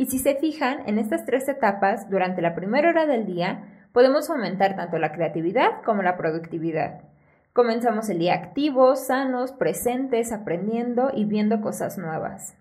Y 0.00 0.06
si 0.06 0.18
se 0.18 0.34
fijan, 0.36 0.88
en 0.88 0.98
estas 0.98 1.26
tres 1.26 1.46
etapas, 1.46 2.08
durante 2.08 2.40
la 2.40 2.54
primera 2.54 2.88
hora 2.88 3.04
del 3.04 3.26
día, 3.26 3.86
podemos 3.92 4.28
fomentar 4.28 4.74
tanto 4.74 4.96
la 4.96 5.12
creatividad 5.12 5.82
como 5.84 6.00
la 6.00 6.16
productividad. 6.16 7.02
Comenzamos 7.52 8.08
el 8.08 8.18
día 8.18 8.32
activos, 8.32 9.08
sanos, 9.08 9.52
presentes, 9.52 10.32
aprendiendo 10.32 11.10
y 11.14 11.26
viendo 11.26 11.60
cosas 11.60 11.98
nuevas. 11.98 12.56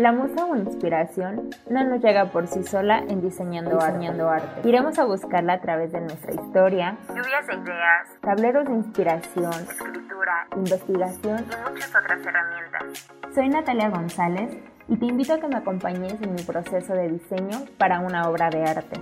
La 0.00 0.12
musa 0.12 0.46
o 0.46 0.56
inspiración 0.56 1.50
no 1.68 1.84
nos 1.84 2.02
llega 2.02 2.24
por 2.32 2.46
sí 2.46 2.62
sola 2.62 3.04
en 3.06 3.20
diseñando, 3.20 3.78
arte. 3.80 4.66
Iremos 4.66 4.98
a 4.98 5.04
buscarla 5.04 5.52
a 5.52 5.60
través 5.60 5.92
de 5.92 6.00
nuestra 6.00 6.32
historia, 6.32 6.96
lluvias 7.10 7.46
de 7.46 7.52
ideas, 7.52 8.08
tableros 8.22 8.64
de 8.64 8.76
inspiración, 8.76 9.52
escritura, 9.52 10.46
investigación 10.56 11.40
y 11.40 11.70
muchas 11.70 11.94
otras 11.94 12.18
herramientas. 12.24 13.10
Soy 13.34 13.50
Natalia 13.50 13.90
González 13.90 14.56
y 14.88 14.96
te 14.96 15.04
invito 15.04 15.34
a 15.34 15.38
que 15.38 15.48
me 15.48 15.56
acompañes 15.56 16.14
en 16.22 16.34
mi 16.34 16.42
proceso 16.44 16.94
de 16.94 17.10
diseño 17.10 17.66
para 17.76 18.00
una 18.00 18.26
obra 18.30 18.48
de 18.48 18.64
arte. 18.64 18.98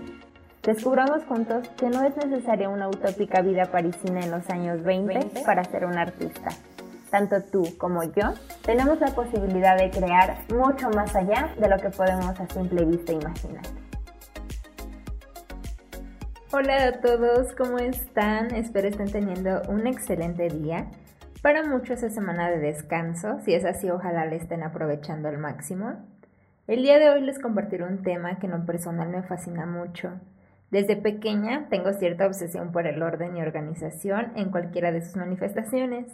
Descubramos 0.64 1.22
juntos 1.26 1.68
que 1.78 1.90
no 1.90 2.02
es 2.02 2.16
necesaria 2.16 2.68
una 2.68 2.88
utópica 2.88 3.40
vida 3.40 3.66
parisina 3.66 4.18
en 4.18 4.32
los 4.32 4.50
años 4.50 4.82
20 4.82 5.44
para 5.46 5.62
ser 5.62 5.84
un 5.84 5.96
artista 5.96 6.48
tanto 7.10 7.42
tú 7.42 7.64
como 7.78 8.04
yo, 8.04 8.34
tenemos 8.64 9.00
la 9.00 9.08
posibilidad 9.08 9.76
de 9.76 9.90
crear 9.90 10.38
mucho 10.54 10.90
más 10.90 11.14
allá 11.14 11.54
de 11.58 11.68
lo 11.68 11.76
que 11.78 11.90
podemos 11.90 12.38
a 12.38 12.48
simple 12.48 12.84
vista 12.84 13.12
imaginar. 13.12 13.64
Hola 16.50 16.86
a 16.86 17.00
todos, 17.00 17.54
¿cómo 17.54 17.78
están? 17.78 18.54
Espero 18.54 18.88
estén 18.88 19.12
teniendo 19.12 19.62
un 19.68 19.86
excelente 19.86 20.48
día. 20.48 20.86
Para 21.42 21.62
muchos 21.62 22.02
es 22.02 22.14
semana 22.14 22.50
de 22.50 22.58
descanso, 22.58 23.38
si 23.44 23.54
es 23.54 23.64
así 23.64 23.90
ojalá 23.90 24.26
le 24.26 24.36
estén 24.36 24.62
aprovechando 24.62 25.28
al 25.28 25.38
máximo. 25.38 25.96
El 26.66 26.82
día 26.82 26.98
de 26.98 27.10
hoy 27.10 27.20
les 27.20 27.38
compartiré 27.38 27.84
un 27.84 28.02
tema 28.02 28.38
que 28.38 28.46
en 28.46 28.52
lo 28.52 28.66
personal 28.66 29.08
me 29.08 29.22
fascina 29.22 29.66
mucho. 29.66 30.10
Desde 30.70 30.96
pequeña 30.96 31.66
tengo 31.70 31.92
cierta 31.92 32.26
obsesión 32.26 32.72
por 32.72 32.86
el 32.86 33.02
orden 33.02 33.36
y 33.36 33.42
organización 33.42 34.32
en 34.36 34.50
cualquiera 34.50 34.92
de 34.92 35.00
sus 35.00 35.16
manifestaciones. 35.16 36.06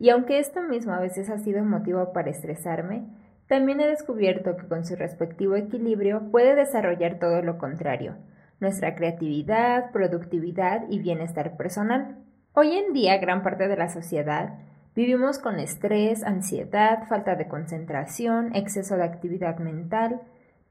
Y 0.00 0.10
aunque 0.10 0.38
esto 0.38 0.62
mismo 0.62 0.92
a 0.92 1.00
veces 1.00 1.28
ha 1.28 1.38
sido 1.38 1.64
motivo 1.64 2.12
para 2.12 2.30
estresarme, 2.30 3.02
también 3.48 3.80
he 3.80 3.88
descubierto 3.88 4.56
que 4.56 4.68
con 4.68 4.84
su 4.84 4.94
respectivo 4.94 5.56
equilibrio 5.56 6.30
puede 6.30 6.54
desarrollar 6.54 7.18
todo 7.18 7.42
lo 7.42 7.58
contrario, 7.58 8.14
nuestra 8.60 8.94
creatividad, 8.94 9.90
productividad 9.90 10.84
y 10.88 11.00
bienestar 11.00 11.56
personal. 11.56 12.16
Hoy 12.52 12.76
en 12.76 12.92
día 12.92 13.18
gran 13.18 13.42
parte 13.42 13.66
de 13.66 13.76
la 13.76 13.88
sociedad 13.88 14.60
vivimos 14.94 15.40
con 15.40 15.58
estrés, 15.58 16.22
ansiedad, 16.22 17.08
falta 17.08 17.34
de 17.34 17.48
concentración, 17.48 18.54
exceso 18.54 18.96
de 18.96 19.04
actividad 19.04 19.58
mental, 19.58 20.20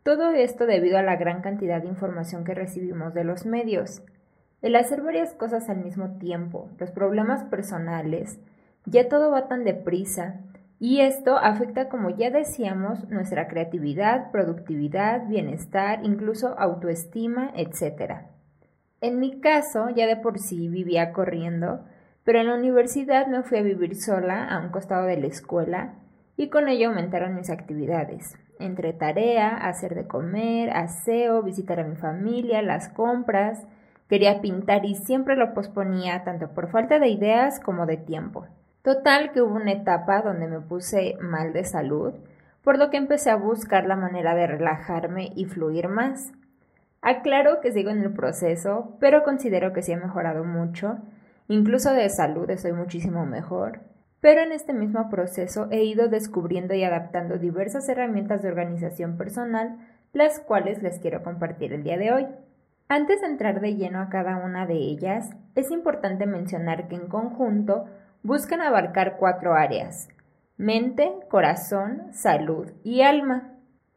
todo 0.03 0.31
esto 0.31 0.65
debido 0.65 0.99
a 0.99 1.03
la 1.03 1.17
gran 1.17 1.41
cantidad 1.41 1.81
de 1.81 1.89
información 1.89 2.45
que 2.45 2.53
recibimos 2.53 3.13
de 3.13 3.25
los 3.25 3.45
medios. 3.45 4.01
El 4.61 4.77
hacer 4.77 5.01
varias 5.01 5.33
cosas 5.33 5.67
al 5.69 5.83
mismo 5.83 6.17
tiempo, 6.17 6.69
los 6.79 6.91
problemas 6.91 7.43
personales, 7.43 8.39
ya 8.87 9.09
todo 9.09 9.31
va 9.31 9.47
tan 9.47 9.65
deprisa 9.65 10.39
y 10.79 11.01
esto 11.01 11.37
afecta, 11.37 11.89
como 11.89 12.09
ya 12.09 12.29
decíamos, 12.29 13.09
nuestra 13.09 13.47
creatividad, 13.47 14.31
productividad, 14.31 15.27
bienestar, 15.27 15.99
incluso 16.03 16.57
autoestima, 16.57 17.51
etc. 17.55 18.21
En 19.01 19.19
mi 19.19 19.41
caso, 19.41 19.89
ya 19.89 20.07
de 20.07 20.15
por 20.15 20.39
sí 20.39 20.69
vivía 20.69 21.11
corriendo, 21.11 21.81
pero 22.23 22.39
en 22.39 22.47
la 22.47 22.55
universidad 22.55 23.27
me 23.27 23.43
fui 23.43 23.57
a 23.57 23.63
vivir 23.63 23.95
sola 23.95 24.47
a 24.47 24.59
un 24.59 24.69
costado 24.69 25.05
de 25.05 25.17
la 25.17 25.27
escuela 25.27 25.95
y 26.37 26.49
con 26.49 26.67
ello 26.69 26.89
aumentaron 26.89 27.35
mis 27.35 27.49
actividades, 27.49 28.37
entre 28.59 28.93
tarea, 28.93 29.49
hacer 29.49 29.95
de 29.95 30.07
comer, 30.07 30.69
aseo, 30.69 31.41
visitar 31.41 31.79
a 31.79 31.83
mi 31.83 31.95
familia, 31.95 32.61
las 32.61 32.87
compras, 32.89 33.65
quería 34.07 34.41
pintar 34.41 34.85
y 34.85 34.95
siempre 34.95 35.35
lo 35.35 35.53
posponía 35.53 36.23
tanto 36.23 36.49
por 36.49 36.69
falta 36.69 36.99
de 36.99 37.09
ideas 37.09 37.59
como 37.59 37.85
de 37.85 37.97
tiempo. 37.97 38.45
Total 38.87 39.33
que 39.33 39.41
hubo 39.41 39.55
una 39.55 39.73
etapa 39.73 40.21
donde 40.21 40.47
me 40.47 40.61
puse 40.61 41.17
mal 41.19 41.51
de 41.51 41.65
salud, 41.65 42.13
por 42.63 42.77
lo 42.77 42.89
que 42.89 42.95
empecé 42.95 43.29
a 43.29 43.35
buscar 43.35 43.85
la 43.85 43.97
manera 43.97 44.33
de 44.33 44.47
relajarme 44.47 45.33
y 45.35 45.43
fluir 45.43 45.89
más. 45.89 46.31
Aclaro 47.01 47.59
que 47.59 47.73
sigo 47.73 47.89
en 47.89 48.01
el 48.01 48.13
proceso, 48.13 48.95
pero 49.01 49.25
considero 49.25 49.73
que 49.73 49.81
sí 49.81 49.91
he 49.91 49.97
mejorado 49.97 50.45
mucho, 50.45 50.99
incluso 51.49 51.91
de 51.91 52.07
salud 52.07 52.49
estoy 52.49 52.71
muchísimo 52.71 53.25
mejor. 53.25 53.81
Pero 54.21 54.39
en 54.39 54.53
este 54.53 54.71
mismo 54.71 55.09
proceso 55.09 55.67
he 55.69 55.83
ido 55.83 56.07
descubriendo 56.07 56.73
y 56.73 56.85
adaptando 56.85 57.37
diversas 57.37 57.89
herramientas 57.89 58.41
de 58.41 58.47
organización 58.47 59.17
personal, 59.17 59.79
las 60.13 60.39
cuales 60.39 60.81
les 60.81 60.97
quiero 60.99 61.23
compartir 61.23 61.73
el 61.73 61.83
día 61.83 61.97
de 61.97 62.13
hoy. 62.13 62.27
Antes 62.87 63.19
de 63.19 63.27
entrar 63.27 63.59
de 63.59 63.75
lleno 63.75 63.99
a 63.99 64.07
cada 64.07 64.37
una 64.37 64.65
de 64.65 64.75
ellas, 64.75 65.31
es 65.55 65.71
importante 65.71 66.25
mencionar 66.25 66.87
que 66.87 66.95
en 66.95 67.09
conjunto 67.09 67.87
buscan 68.27 68.59
abarcar 68.59 69.15
cuatro 69.15 69.53
áreas, 69.53 70.09
mente, 70.57 71.13
corazón, 71.29 72.11
salud 72.11 72.73
y 72.83 73.01
alma. 73.01 73.53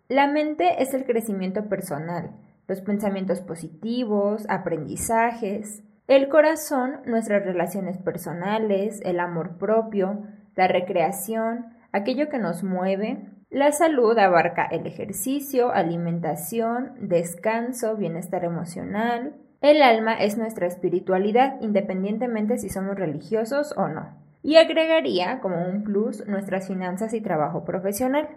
La 0.09 0.29
mente 0.29 0.85
es 0.85 0.95
el 0.95 1.05
crecimiento 1.05 1.69
personal, 1.69 2.31
los 2.69 2.81
pensamientos 2.81 3.41
positivos, 3.41 4.47
aprendizajes. 4.49 5.83
El 6.07 6.29
corazón, 6.29 7.01
nuestras 7.07 7.45
relaciones 7.45 7.99
personales, 7.99 9.01
el 9.05 9.19
amor 9.19 9.59
propio, 9.59 10.23
la 10.55 10.69
recreación, 10.69 11.67
aquello 11.91 12.29
que 12.29 12.39
nos 12.39 12.63
mueve. 12.63 13.27
La 13.51 13.73
salud 13.73 14.17
abarca 14.17 14.65
el 14.65 14.87
ejercicio, 14.87 15.73
alimentación, 15.73 16.93
descanso, 17.01 17.97
bienestar 17.97 18.45
emocional. 18.45 19.35
El 19.61 19.83
alma 19.83 20.15
es 20.15 20.39
nuestra 20.39 20.69
espiritualidad, 20.69 21.61
independientemente 21.61 22.59
si 22.59 22.69
somos 22.69 22.95
religiosos 22.95 23.75
o 23.77 23.89
no. 23.89 24.20
Y 24.43 24.57
agregaría 24.57 25.41
como 25.41 25.67
un 25.67 25.85
plus 25.85 26.27
nuestras 26.27 26.67
finanzas 26.67 27.13
y 27.15 27.21
trabajo 27.21 27.65
profesional. 27.65 28.29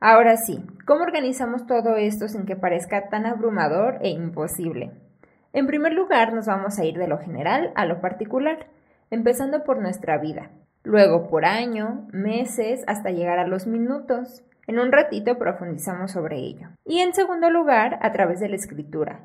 Ahora 0.00 0.36
sí, 0.36 0.64
¿cómo 0.84 1.02
organizamos 1.04 1.66
todo 1.66 1.96
esto 1.96 2.26
sin 2.26 2.44
que 2.44 2.56
parezca 2.56 3.08
tan 3.08 3.24
abrumador 3.24 3.98
e 4.00 4.10
imposible? 4.10 4.90
En 5.52 5.66
primer 5.66 5.92
lugar, 5.92 6.32
nos 6.32 6.46
vamos 6.46 6.78
a 6.78 6.84
ir 6.84 6.98
de 6.98 7.06
lo 7.06 7.18
general 7.18 7.72
a 7.76 7.84
lo 7.86 8.00
particular, 8.00 8.66
empezando 9.10 9.62
por 9.62 9.80
nuestra 9.80 10.18
vida, 10.18 10.50
luego 10.82 11.28
por 11.28 11.44
año, 11.44 12.08
meses, 12.10 12.82
hasta 12.86 13.10
llegar 13.10 13.38
a 13.38 13.46
los 13.46 13.66
minutos. 13.66 14.42
En 14.66 14.78
un 14.78 14.90
ratito 14.90 15.38
profundizamos 15.38 16.12
sobre 16.12 16.38
ello. 16.38 16.68
Y 16.84 17.00
en 17.00 17.14
segundo 17.14 17.50
lugar, 17.50 17.98
a 18.02 18.10
través 18.12 18.40
de 18.40 18.48
la 18.48 18.56
escritura, 18.56 19.20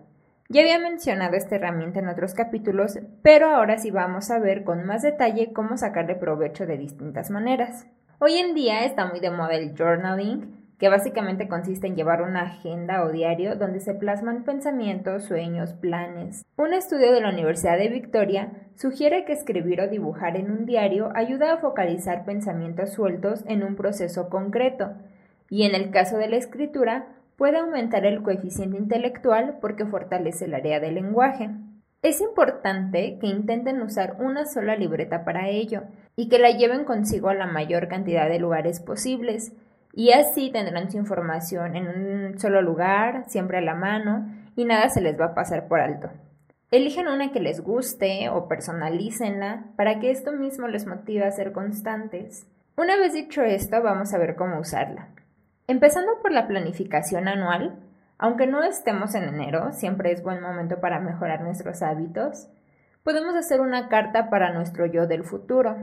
ya 0.50 0.62
había 0.62 0.80
mencionado 0.80 1.36
esta 1.36 1.56
herramienta 1.56 2.00
en 2.00 2.08
otros 2.08 2.34
capítulos, 2.34 3.00
pero 3.22 3.50
ahora 3.50 3.78
sí 3.78 3.92
vamos 3.92 4.32
a 4.32 4.40
ver 4.40 4.64
con 4.64 4.86
más 4.86 5.02
detalle 5.02 5.52
cómo 5.54 5.78
sacarle 5.78 6.16
provecho 6.16 6.66
de 6.66 6.78
distintas 6.78 7.30
maneras. 7.30 7.88
Hoy 8.20 8.38
en 8.38 8.56
día 8.56 8.86
está 8.86 9.06
muy 9.06 9.20
de 9.20 9.30
moda 9.30 9.56
el 9.56 9.78
journaling, 9.78 10.56
que 10.80 10.90
básicamente 10.90 11.48
consiste 11.48 11.88
en 11.88 11.96
llevar 11.96 12.22
una 12.22 12.44
agenda 12.44 13.04
o 13.04 13.12
diario 13.12 13.56
donde 13.56 13.80
se 13.80 13.94
plasman 13.94 14.44
pensamientos, 14.44 15.26
sueños, 15.26 15.74
planes. 15.74 16.46
Un 16.56 16.74
estudio 16.74 17.12
de 17.12 17.22
la 17.22 17.30
Universidad 17.30 17.78
de 17.78 17.90
Victoria 17.90 18.52
sugiere 18.76 19.26
que 19.26 19.34
escribir 19.34 19.82
o 19.82 19.88
dibujar 19.88 20.38
en 20.38 20.52
un 20.52 20.66
diario 20.66 21.10
ayuda 21.16 21.54
a 21.54 21.58
focalizar 21.58 22.26
pensamientos 22.26 22.94
sueltos 22.94 23.44
en 23.48 23.64
un 23.64 23.76
proceso 23.76 24.30
concreto, 24.30 24.94
y 25.50 25.64
en 25.64 25.76
el 25.76 25.92
caso 25.92 26.18
de 26.18 26.30
la 26.30 26.36
escritura, 26.36 27.08
puede 27.38 27.60
aumentar 27.60 28.06
el 28.06 28.22
coeficiente 28.22 28.78
intelectual 28.78 29.60
porque 29.62 29.86
fortalece 29.86 30.46
el 30.46 30.56
área 30.56 30.82
del 30.82 30.96
lenguaje. 30.96 31.50
Es 32.02 32.20
importante 32.20 33.18
que 33.20 33.28
intenten 33.28 33.82
usar 33.82 34.18
una 34.20 34.46
sola 34.46 34.76
libreta 34.76 35.24
para 35.24 35.48
ello 35.48 35.84
y 36.16 36.30
que 36.30 36.40
la 36.40 36.52
lleven 36.52 36.84
consigo 36.84 37.30
a 37.30 37.36
la 37.36 37.46
mayor 37.46 37.88
cantidad 37.88 38.28
de 38.28 38.40
lugares 38.40 38.80
posibles, 38.82 39.54
y 39.94 40.12
así 40.12 40.52
tendrán 40.52 40.92
su 40.92 40.98
información 40.98 41.76
en 41.76 41.88
un 41.88 42.40
solo 42.40 42.62
lugar, 42.62 43.24
siempre 43.28 43.58
a 43.58 43.62
la 43.62 43.74
mano, 43.74 44.28
y 44.56 44.66
nada 44.66 44.90
se 44.90 45.02
les 45.02 45.20
va 45.20 45.26
a 45.26 45.34
pasar 45.34 45.68
por 45.68 45.80
alto. 45.80 46.10
Eligen 46.70 47.08
una 47.08 47.32
que 47.32 47.40
les 47.40 47.62
guste 47.62 48.30
o 48.30 48.48
personalícenla 48.48 49.72
para 49.76 50.00
que 50.00 50.12
esto 50.12 50.34
mismo 50.34 50.68
les 50.68 50.86
motive 50.86 51.26
a 51.26 51.32
ser 51.32 51.52
constantes. 51.52 52.46
Una 52.76 52.96
vez 52.96 53.14
dicho 53.14 53.42
esto, 53.42 53.82
vamos 53.82 54.14
a 54.14 54.20
ver 54.20 54.36
cómo 54.36 54.60
usarla. 54.60 55.08
Empezando 55.70 56.22
por 56.22 56.32
la 56.32 56.48
planificación 56.48 57.28
anual, 57.28 57.76
aunque 58.18 58.48
no 58.48 58.64
estemos 58.64 59.16
en 59.16 59.26
enero, 59.26 59.74
siempre 59.74 60.14
es 60.14 60.24
buen 60.24 60.42
momento 60.42 60.80
para 60.80 61.02
mejorar 61.02 61.42
nuestros 61.42 61.82
hábitos, 61.82 62.48
podemos 63.04 63.36
hacer 63.36 63.60
una 63.60 63.90
carta 63.90 64.30
para 64.30 64.54
nuestro 64.54 64.86
yo 64.86 65.08
del 65.08 65.26
futuro. 65.26 65.76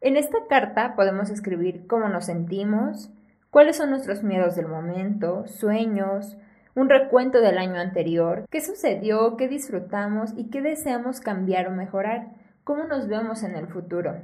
En 0.00 0.16
esta 0.16 0.38
carta 0.48 0.94
podemos 0.94 1.30
escribir 1.30 1.88
cómo 1.88 2.08
nos 2.08 2.26
sentimos, 2.26 3.10
cuáles 3.50 3.76
son 3.76 3.90
nuestros 3.90 4.22
miedos 4.22 4.54
del 4.54 4.68
momento, 4.68 5.48
sueños, 5.48 6.38
un 6.76 6.88
recuento 6.88 7.40
del 7.40 7.58
año 7.58 7.80
anterior, 7.80 8.46
qué 8.50 8.60
sucedió, 8.60 9.36
qué 9.36 9.48
disfrutamos 9.48 10.32
y 10.36 10.48
qué 10.48 10.62
deseamos 10.62 11.20
cambiar 11.20 11.66
o 11.66 11.72
mejorar, 11.72 12.28
cómo 12.62 12.84
nos 12.84 13.08
vemos 13.08 13.42
en 13.42 13.56
el 13.56 13.66
futuro. 13.66 14.14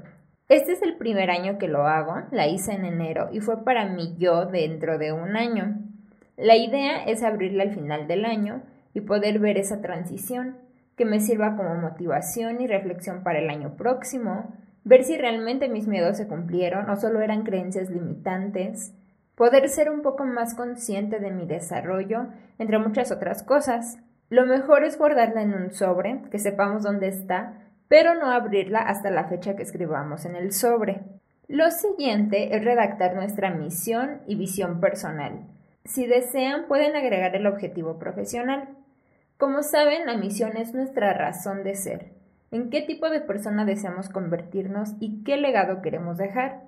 Este 0.50 0.73
es 0.73 0.82
el 0.82 0.96
primer 0.99 1.31
año 1.31 1.56
que 1.56 1.69
lo 1.69 1.87
hago, 1.87 2.17
la 2.31 2.46
hice 2.46 2.73
en 2.73 2.85
enero 2.85 3.31
y 3.32 3.41
fue 3.41 3.64
para 3.64 3.87
mí 3.87 4.14
yo 4.19 4.44
dentro 4.44 4.99
de 4.99 5.11
un 5.11 5.37
año. 5.37 5.79
La 6.37 6.55
idea 6.55 7.02
es 7.05 7.23
abrirla 7.23 7.62
al 7.62 7.73
final 7.73 8.06
del 8.06 8.26
año 8.26 8.62
y 8.93 9.00
poder 9.00 9.38
ver 9.38 9.56
esa 9.56 9.81
transición, 9.81 10.58
que 10.96 11.06
me 11.06 11.20
sirva 11.20 11.56
como 11.56 11.75
motivación 11.76 12.61
y 12.61 12.67
reflexión 12.67 13.23
para 13.23 13.38
el 13.38 13.49
año 13.49 13.75
próximo, 13.76 14.52
ver 14.85 15.05
si 15.05 15.17
realmente 15.17 15.70
mis 15.70 15.88
miedos 15.88 16.19
se 16.19 16.29
cumplieron 16.29 16.90
o 16.90 16.97
solo 16.97 17.23
eran 17.23 17.44
creencias 17.44 17.88
limitantes, 17.88 18.93
poder 19.37 19.70
ser 19.70 19.90
un 19.90 20.02
poco 20.02 20.26
más 20.26 20.55
consciente 20.55 21.20
de 21.20 21.31
mi 21.31 21.47
desarrollo, 21.47 22.26
entre 22.58 22.79
muchas 22.79 23.11
otras 23.11 23.43
cosas. 23.43 23.99
Lo 24.29 24.44
mejor 24.44 24.85
es 24.85 24.99
guardarla 24.99 25.40
en 25.40 25.55
un 25.55 25.73
sobre, 25.73 26.20
que 26.31 26.38
sepamos 26.38 26.82
dónde 26.82 27.08
está, 27.08 27.63
pero 27.89 28.15
no 28.15 28.31
abrirla 28.31 28.81
hasta 28.81 29.11
la 29.11 29.25
fecha 29.25 29.57
que 29.57 29.63
escribamos 29.63 30.25
en 30.25 30.37
el 30.37 30.53
sobre. 30.53 31.03
Lo 31.49 31.71
siguiente 31.71 32.57
es 32.57 32.65
redactar 32.65 33.15
nuestra 33.15 33.51
misión 33.51 34.23
y 34.27 34.37
visión 34.37 34.81
personal. 34.81 35.47
Si 35.85 36.07
desean, 36.07 36.67
pueden 36.67 36.97
agregar 36.97 37.37
el 37.37 37.47
objetivo 37.47 37.99
profesional. 37.99 38.69
Como 39.37 39.63
saben, 39.63 40.07
la 40.07 40.17
misión 40.17 40.57
es 40.57 40.73
nuestra 40.73 41.13
razón 41.13 41.63
de 41.63 41.75
ser. 41.75 42.13
En 42.51 42.71
qué 42.71 42.81
tipo 42.81 43.11
de 43.11 43.21
persona 43.21 43.65
deseamos 43.65 44.09
convertirnos 44.09 44.95
y 45.01 45.23
qué 45.25 45.37
legado 45.37 45.83
queremos 45.83 46.17
dejar. 46.17 46.63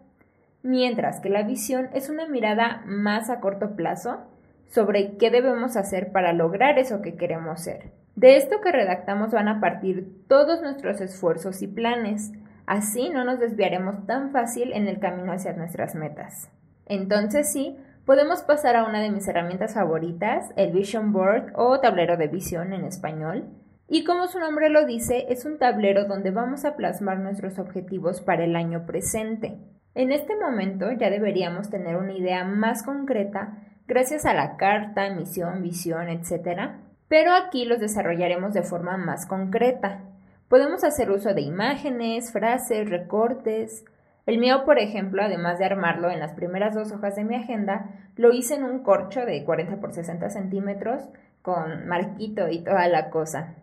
Mientras 0.62 1.20
que 1.20 1.30
la 1.30 1.44
visión 1.44 1.88
es 1.94 2.10
una 2.10 2.26
mirada 2.26 2.82
más 2.86 3.30
a 3.30 3.40
corto 3.40 3.76
plazo 3.76 4.26
sobre 4.66 5.16
qué 5.16 5.30
debemos 5.30 5.76
hacer 5.76 6.12
para 6.12 6.32
lograr 6.32 6.78
eso 6.78 7.00
que 7.00 7.14
queremos 7.14 7.62
ser. 7.62 7.92
De 8.16 8.38
esto 8.38 8.62
que 8.62 8.72
redactamos 8.72 9.30
van 9.30 9.46
a 9.46 9.60
partir 9.60 10.24
todos 10.26 10.62
nuestros 10.62 11.02
esfuerzos 11.02 11.60
y 11.60 11.66
planes. 11.66 12.32
Así 12.64 13.10
no 13.10 13.24
nos 13.24 13.38
desviaremos 13.38 14.06
tan 14.06 14.30
fácil 14.30 14.72
en 14.72 14.88
el 14.88 14.98
camino 14.98 15.32
hacia 15.32 15.52
nuestras 15.52 15.94
metas. 15.94 16.50
Entonces 16.86 17.52
sí, 17.52 17.76
podemos 18.06 18.40
pasar 18.40 18.74
a 18.74 18.84
una 18.84 19.02
de 19.02 19.10
mis 19.10 19.28
herramientas 19.28 19.74
favoritas, 19.74 20.50
el 20.56 20.72
Vision 20.72 21.12
Board 21.12 21.52
o 21.56 21.78
tablero 21.80 22.16
de 22.16 22.28
visión 22.28 22.72
en 22.72 22.86
español. 22.86 23.44
Y 23.86 24.02
como 24.04 24.28
su 24.28 24.40
nombre 24.40 24.70
lo 24.70 24.86
dice, 24.86 25.26
es 25.28 25.44
un 25.44 25.58
tablero 25.58 26.06
donde 26.06 26.30
vamos 26.30 26.64
a 26.64 26.74
plasmar 26.74 27.18
nuestros 27.18 27.58
objetivos 27.58 28.22
para 28.22 28.44
el 28.44 28.56
año 28.56 28.86
presente. 28.86 29.58
En 29.94 30.10
este 30.10 30.36
momento 30.36 30.90
ya 30.90 31.10
deberíamos 31.10 31.68
tener 31.68 31.96
una 31.96 32.14
idea 32.14 32.44
más 32.44 32.82
concreta 32.82 33.58
gracias 33.86 34.24
a 34.24 34.32
la 34.32 34.56
carta, 34.56 35.10
misión, 35.10 35.62
visión, 35.62 36.08
etc 36.08 36.85
pero 37.08 37.32
aquí 37.32 37.64
los 37.64 37.80
desarrollaremos 37.80 38.52
de 38.52 38.62
forma 38.62 38.96
más 38.96 39.26
concreta. 39.26 40.00
Podemos 40.48 40.84
hacer 40.84 41.10
uso 41.10 41.34
de 41.34 41.40
imágenes, 41.40 42.32
frases, 42.32 42.88
recortes. 42.88 43.84
El 44.26 44.38
mío, 44.38 44.64
por 44.64 44.78
ejemplo, 44.78 45.22
además 45.22 45.58
de 45.58 45.64
armarlo 45.64 46.10
en 46.10 46.20
las 46.20 46.32
primeras 46.32 46.74
dos 46.74 46.92
hojas 46.92 47.16
de 47.16 47.24
mi 47.24 47.36
agenda, 47.36 47.90
lo 48.16 48.32
hice 48.32 48.54
en 48.54 48.64
un 48.64 48.82
corcho 48.82 49.24
de 49.24 49.44
40 49.44 49.76
por 49.76 49.92
60 49.92 50.30
centímetros 50.30 51.02
con 51.42 51.86
marquito 51.86 52.48
y 52.48 52.64
toda 52.64 52.88
la 52.88 53.10
cosa. 53.10 53.54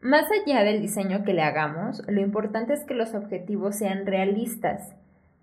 Más 0.00 0.26
allá 0.30 0.62
del 0.62 0.80
diseño 0.80 1.24
que 1.24 1.34
le 1.34 1.42
hagamos, 1.42 2.02
lo 2.08 2.20
importante 2.20 2.72
es 2.72 2.84
que 2.84 2.94
los 2.94 3.14
objetivos 3.14 3.76
sean 3.76 4.06
realistas, 4.06 4.94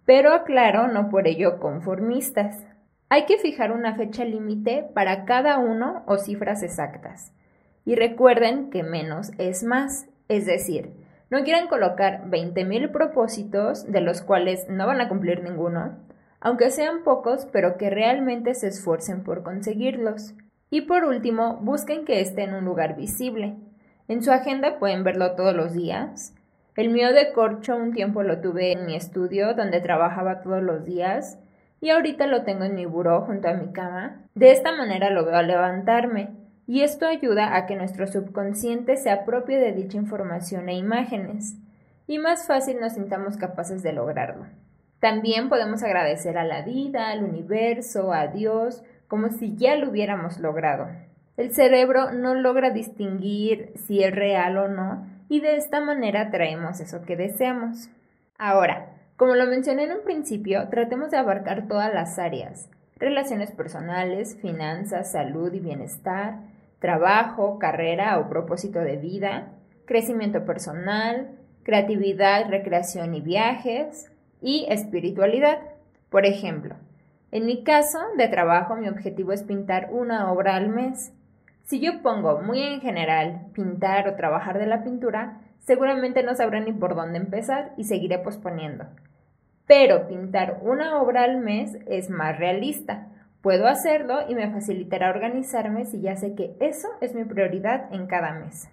pero 0.06 0.34
aclaro, 0.34 0.88
no 0.88 1.10
por 1.10 1.28
ello 1.28 1.60
conformistas. 1.60 2.58
Hay 3.10 3.26
que 3.26 3.38
fijar 3.38 3.72
una 3.72 3.96
fecha 3.96 4.24
límite 4.24 4.86
para 4.94 5.26
cada 5.26 5.58
uno 5.58 6.04
o 6.06 6.18
cifras 6.18 6.64
exactas. 6.64 7.34
Y 7.86 7.96
recuerden 7.96 8.72
que 8.72 8.84
menos 8.84 9.32
es 9.38 9.64
más, 9.64 10.08
es 10.28 10.46
decir, 10.46 10.92
no 11.30 11.44
quieran 11.44 11.68
colocar 11.68 12.26
20.000 12.30 12.92
propósitos 12.92 13.92
de 13.92 14.02
los 14.02 14.22
cuales 14.22 14.68
no 14.70 14.88
van 14.88 15.02
a 15.02 15.08
cumplir 15.08 15.44
ninguno, 15.44 15.98
aunque 16.40 16.70
sean 16.72 17.04
pocos, 17.04 17.48
pero 17.52 17.78
que 17.78 17.90
realmente 17.90 18.54
se 18.54 18.68
esfuercen 18.68 19.24
por 19.24 19.44
conseguirlos. 19.44 20.34
Y 20.70 20.82
por 20.82 21.04
último, 21.04 21.58
busquen 21.62 22.06
que 22.06 22.22
esté 22.22 22.44
en 22.44 22.54
un 22.54 22.66
lugar 22.66 22.96
visible. 22.96 23.56
En 24.08 24.22
su 24.22 24.32
agenda 24.32 24.78
pueden 24.78 25.04
verlo 25.04 25.32
todos 25.34 25.56
los 25.56 25.74
días. 25.74 26.36
El 26.76 26.90
mío 26.90 27.14
de 27.14 27.32
corcho 27.34 27.76
un 27.76 27.94
tiempo 27.94 28.22
lo 28.22 28.42
tuve 28.42 28.72
en 28.74 28.86
mi 28.86 28.96
estudio 28.96 29.54
donde 29.54 29.80
trabajaba 29.80 30.42
todos 30.42 30.62
los 30.62 30.86
días 30.86 31.40
y 31.82 31.90
ahorita 31.90 32.28
lo 32.28 32.44
tengo 32.44 32.66
en 32.66 32.76
mi 32.76 32.86
buró 32.86 33.22
junto 33.22 33.48
a 33.48 33.54
mi 33.54 33.72
cama. 33.72 34.24
De 34.36 34.52
esta 34.52 34.76
manera 34.76 35.10
lo 35.10 35.26
veo 35.26 35.38
al 35.38 35.48
levantarme 35.48 36.45
y 36.68 36.82
esto 36.82 37.06
ayuda 37.06 37.56
a 37.56 37.66
que 37.66 37.76
nuestro 37.76 38.08
subconsciente 38.08 38.98
se 38.98 39.10
apropie 39.12 39.58
de 39.58 39.72
dicha 39.72 39.98
información 39.98 40.70
e 40.70 40.76
imágenes, 40.76 41.56
y 42.08 42.20
más 42.20 42.48
fácil 42.48 42.80
nos 42.80 42.94
sintamos 42.94 43.38
capaces 43.38 43.84
de 43.84 43.94
lograrlo. 43.94 44.46
También 45.00 45.50
podemos 45.50 45.84
agradecer 45.84 46.38
a 46.38 46.44
la 46.44 46.64
vida, 46.64 47.10
al 47.10 47.24
universo, 47.24 48.14
a 48.14 48.28
Dios, 48.28 48.84
como 49.08 49.30
si 49.30 49.56
ya 49.56 49.76
lo 49.76 49.90
hubiéramos 49.90 50.40
logrado. 50.40 50.88
El 51.38 51.52
cerebro 51.54 52.12
no 52.12 52.34
logra 52.34 52.70
distinguir 52.70 53.74
si 53.76 54.04
es 54.04 54.14
real 54.14 54.58
o 54.58 54.68
no, 54.68 55.06
y 55.30 55.42
de 55.42 55.58
esta 55.58 55.82
manera 55.82 56.32
traemos 56.32 56.80
eso 56.80 57.02
que 57.04 57.16
deseamos. 57.16 57.90
Ahora, 58.38 58.88
como 59.18 59.36
lo 59.36 59.46
mencioné 59.46 59.84
en 59.84 59.94
un 59.94 60.04
principio, 60.04 60.68
tratemos 60.70 61.12
de 61.12 61.18
abarcar 61.18 61.68
todas 61.68 61.94
las 61.94 62.18
áreas, 62.20 62.70
relaciones 62.98 63.52
personales, 63.52 64.38
finanzas, 64.42 65.12
salud 65.12 65.54
y 65.54 65.60
bienestar, 65.60 66.40
trabajo, 66.86 67.58
carrera 67.58 68.20
o 68.20 68.30
propósito 68.30 68.78
de 68.78 68.98
vida, 68.98 69.54
crecimiento 69.86 70.46
personal, 70.46 71.32
creatividad, 71.64 72.48
recreación 72.48 73.16
y 73.16 73.22
viajes, 73.22 74.12
y 74.40 74.68
espiritualidad. 74.70 75.58
Por 76.12 76.28
ejemplo, 76.28 76.76
en 77.32 77.48
mi 77.48 77.64
caso 77.64 77.98
de 78.18 78.28
trabajo 78.28 78.76
mi 78.76 78.88
objetivo 78.88 79.32
es 79.32 79.42
pintar 79.42 79.88
una 79.92 80.32
obra 80.32 80.56
al 80.56 80.70
mes. 80.70 81.12
Si 81.64 81.80
yo 81.80 82.04
pongo 82.04 82.44
muy 82.44 82.62
en 82.62 82.82
general 82.82 83.48
pintar 83.54 84.08
o 84.08 84.16
trabajar 84.16 84.60
de 84.60 84.68
la 84.68 84.84
pintura, 84.84 85.40
seguramente 85.66 86.22
no 86.22 86.36
sabré 86.36 86.62
ni 86.62 86.72
por 86.72 86.94
dónde 86.94 87.18
empezar 87.18 87.74
y 87.78 87.86
seguiré 87.86 88.20
posponiendo. 88.20 88.86
Pero 89.66 90.08
pintar 90.08 90.60
una 90.62 91.02
obra 91.02 91.24
al 91.24 91.38
mes 91.38 91.80
es 91.88 92.12
más 92.12 92.38
realista, 92.38 93.08
Puedo 93.46 93.68
hacerlo 93.68 94.22
y 94.28 94.34
me 94.34 94.50
facilitará 94.50 95.12
organizarme 95.12 95.86
si 95.86 96.02
ya 96.02 96.16
sé 96.16 96.34
que 96.34 96.58
eso 96.60 96.88
es 97.00 97.14
mi 97.14 97.26
prioridad 97.26 97.94
en 97.94 98.08
cada 98.08 98.34
mes. 98.34 98.70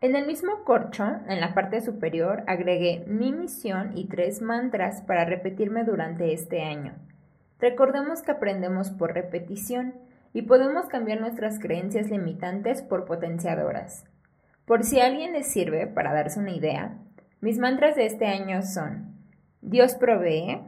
En 0.00 0.14
el 0.14 0.24
mismo 0.24 0.62
corcho, 0.62 1.04
en 1.26 1.40
la 1.40 1.52
parte 1.52 1.80
superior, 1.80 2.44
agregué 2.46 3.02
mi 3.08 3.32
misión 3.32 3.90
y 3.96 4.06
tres 4.06 4.40
mantras 4.40 5.02
para 5.02 5.24
repetirme 5.24 5.82
durante 5.82 6.32
este 6.32 6.62
año. 6.62 6.94
Recordemos 7.58 8.22
que 8.22 8.30
aprendemos 8.30 8.92
por 8.92 9.14
repetición 9.14 9.94
y 10.32 10.42
podemos 10.42 10.86
cambiar 10.86 11.20
nuestras 11.20 11.58
creencias 11.58 12.08
limitantes 12.08 12.82
por 12.82 13.06
potenciadoras. 13.06 14.04
Por 14.64 14.84
si 14.84 15.00
a 15.00 15.06
alguien 15.06 15.32
les 15.32 15.50
sirve 15.50 15.88
para 15.88 16.14
darse 16.14 16.38
una 16.38 16.52
idea, 16.52 16.98
mis 17.40 17.58
mantras 17.58 17.96
de 17.96 18.06
este 18.06 18.26
año 18.26 18.62
son 18.62 19.12
Dios 19.60 19.96
provee, 19.96 20.60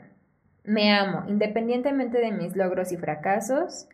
me 0.67 0.93
amo, 0.93 1.25
independientemente 1.29 2.19
de 2.19 2.33
mis 2.33 2.57
logros 2.57 2.93
y 2.93 2.97
fracasos. 2.97 3.89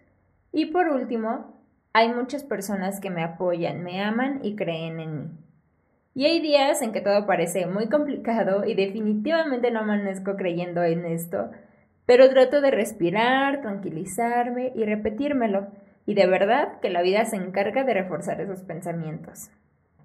Y 0.52 0.66
por 0.66 0.88
último, 0.88 1.62
hay 1.92 2.12
muchas 2.12 2.44
personas 2.44 3.00
que 3.00 3.10
me 3.10 3.22
apoyan, 3.22 3.82
me 3.82 4.02
aman 4.02 4.40
y 4.42 4.56
creen 4.56 5.00
en 5.00 5.18
mí. 5.18 5.30
Y 6.14 6.26
hay 6.26 6.40
días 6.40 6.82
en 6.82 6.92
que 6.92 7.00
todo 7.00 7.26
parece 7.26 7.66
muy 7.66 7.88
complicado 7.88 8.66
y 8.66 8.74
definitivamente 8.74 9.70
no 9.70 9.80
amanezco 9.80 10.36
creyendo 10.36 10.82
en 10.84 11.06
esto, 11.06 11.50
pero 12.04 12.28
trato 12.28 12.60
de 12.60 12.70
respirar, 12.70 13.62
tranquilizarme 13.62 14.72
y 14.74 14.84
repetírmelo, 14.84 15.68
y 16.04 16.14
de 16.14 16.26
verdad 16.26 16.80
que 16.80 16.90
la 16.90 17.00
vida 17.00 17.24
se 17.24 17.36
encarga 17.36 17.84
de 17.84 17.94
reforzar 17.94 18.40
esos 18.40 18.62
pensamientos. 18.62 19.50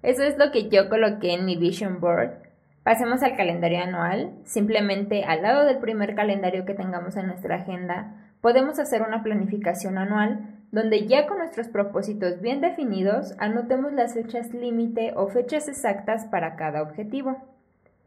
Eso 0.02 0.22
es 0.22 0.38
lo 0.38 0.50
que 0.50 0.68
yo 0.68 0.88
coloqué 0.88 1.34
en 1.34 1.44
mi 1.44 1.56
vision 1.56 2.00
board 2.00 2.47
Pasemos 2.88 3.22
al 3.22 3.36
calendario 3.36 3.82
anual. 3.82 4.32
Simplemente 4.44 5.22
al 5.22 5.42
lado 5.42 5.66
del 5.66 5.76
primer 5.76 6.14
calendario 6.14 6.64
que 6.64 6.72
tengamos 6.72 7.18
en 7.18 7.26
nuestra 7.26 7.56
agenda, 7.56 8.14
podemos 8.40 8.78
hacer 8.78 9.02
una 9.02 9.22
planificación 9.22 9.98
anual 9.98 10.56
donde 10.72 11.06
ya 11.06 11.26
con 11.26 11.36
nuestros 11.36 11.68
propósitos 11.68 12.40
bien 12.40 12.62
definidos 12.62 13.34
anotemos 13.36 13.92
las 13.92 14.14
fechas 14.14 14.54
límite 14.54 15.12
o 15.16 15.28
fechas 15.28 15.68
exactas 15.68 16.24
para 16.24 16.56
cada 16.56 16.80
objetivo. 16.80 17.36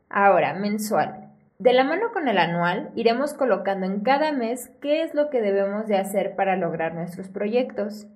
Ahora, 0.09 0.55
mensual. 0.55 1.29
De 1.59 1.73
la 1.73 1.83
mano 1.83 2.11
con 2.11 2.27
el 2.27 2.39
anual, 2.39 2.89
iremos 2.95 3.35
colocando 3.35 3.85
en 3.85 3.99
cada 3.99 4.31
mes 4.31 4.71
qué 4.81 5.03
es 5.03 5.13
lo 5.13 5.29
que 5.29 5.43
debemos 5.43 5.85
de 5.85 5.97
hacer 5.97 6.35
para 6.35 6.55
lograr 6.55 6.95
nuestros 6.95 7.29
proyectos. 7.29 8.07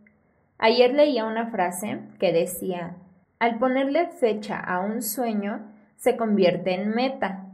Ayer 0.57 0.95
leía 0.95 1.25
una 1.25 1.45
frase 1.51 1.99
que 2.17 2.33
decía, 2.33 2.95
al 3.37 3.59
ponerle 3.59 4.07
fecha 4.07 4.59
a 4.59 4.79
un 4.79 5.03
sueño, 5.03 5.74
se 5.97 6.17
convierte 6.17 6.73
en 6.73 6.89
meta. 6.89 7.45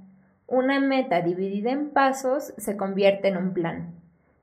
Una 0.48 0.80
meta 0.80 1.22
dividida 1.22 1.72
en 1.72 1.92
pasos 1.92 2.54
se 2.58 2.76
convierte 2.76 3.30
en 3.30 3.38
un 3.38 3.54
plan. 3.54 3.96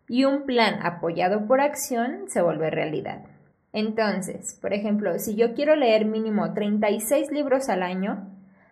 Y 0.09 0.25
un 0.25 0.47
plan 0.47 0.81
apoyado 0.83 1.47
por 1.47 1.61
acción 1.61 2.25
se 2.29 2.41
vuelve 2.41 2.71
realidad. 2.71 3.25
Entonces, 3.73 4.59
por 4.63 4.73
ejemplo, 4.73 5.19
si 5.19 5.37
yo 5.37 5.55
quiero 5.55 5.77
leer 5.77 6.07
mínimo 6.07 6.55
36 6.55 7.31
libros 7.31 7.69
al 7.69 7.83
año, 7.83 8.27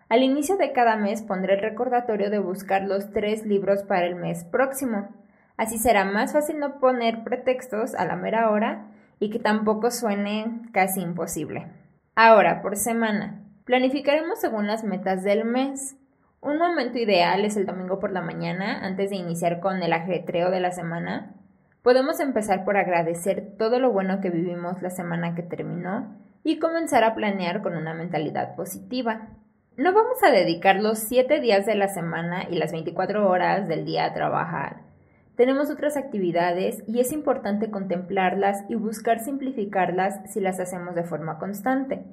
Al 0.09 0.23
inicio 0.23 0.55
de 0.55 0.71
cada 0.71 0.95
mes 0.95 1.21
pondré 1.21 1.55
el 1.55 1.61
recordatorio 1.61 2.29
de 2.29 2.39
buscar 2.39 2.83
los 2.83 3.11
tres 3.11 3.45
libros 3.45 3.83
para 3.83 4.05
el 4.05 4.15
mes 4.15 4.45
próximo. 4.45 5.09
Así 5.57 5.77
será 5.77 6.05
más 6.05 6.31
fácil 6.31 6.59
no 6.59 6.79
poner 6.79 7.23
pretextos 7.23 7.93
a 7.93 8.05
la 8.05 8.15
mera 8.15 8.49
hora 8.49 8.87
y 9.19 9.29
que 9.29 9.39
tampoco 9.39 9.91
suene 9.91 10.61
casi 10.71 11.01
imposible. 11.01 11.67
Ahora, 12.15 12.61
por 12.61 12.77
semana. 12.77 13.43
Planificaremos 13.67 14.39
según 14.39 14.65
las 14.65 14.85
metas 14.85 15.25
del 15.25 15.43
mes. 15.43 15.97
Un 16.39 16.57
momento 16.57 16.99
ideal 16.99 17.43
es 17.43 17.57
el 17.57 17.65
domingo 17.65 17.99
por 17.99 18.13
la 18.13 18.21
mañana, 18.21 18.79
antes 18.85 19.09
de 19.09 19.17
iniciar 19.17 19.59
con 19.59 19.83
el 19.83 19.91
ajetreo 19.91 20.51
de 20.51 20.61
la 20.61 20.71
semana. 20.71 21.35
Podemos 21.81 22.21
empezar 22.21 22.63
por 22.63 22.77
agradecer 22.77 23.57
todo 23.57 23.81
lo 23.81 23.91
bueno 23.91 24.21
que 24.21 24.29
vivimos 24.29 24.81
la 24.81 24.89
semana 24.89 25.35
que 25.35 25.43
terminó 25.43 26.15
y 26.45 26.59
comenzar 26.59 27.03
a 27.03 27.13
planear 27.13 27.61
con 27.61 27.75
una 27.75 27.93
mentalidad 27.93 28.55
positiva. 28.55 29.27
No 29.75 29.91
vamos 29.91 30.23
a 30.23 30.31
dedicar 30.31 30.77
los 30.77 30.99
7 30.99 31.41
días 31.41 31.65
de 31.65 31.75
la 31.75 31.89
semana 31.89 32.47
y 32.49 32.55
las 32.55 32.71
24 32.71 33.29
horas 33.29 33.67
del 33.67 33.83
día 33.83 34.05
a 34.05 34.13
trabajar. 34.13 34.77
Tenemos 35.35 35.69
otras 35.69 35.97
actividades 35.97 36.85
y 36.87 37.01
es 37.01 37.11
importante 37.11 37.69
contemplarlas 37.69 38.63
y 38.69 38.75
buscar 38.75 39.19
simplificarlas 39.19 40.21
si 40.31 40.39
las 40.39 40.57
hacemos 40.61 40.95
de 40.95 41.03
forma 41.03 41.37
constante. 41.37 42.05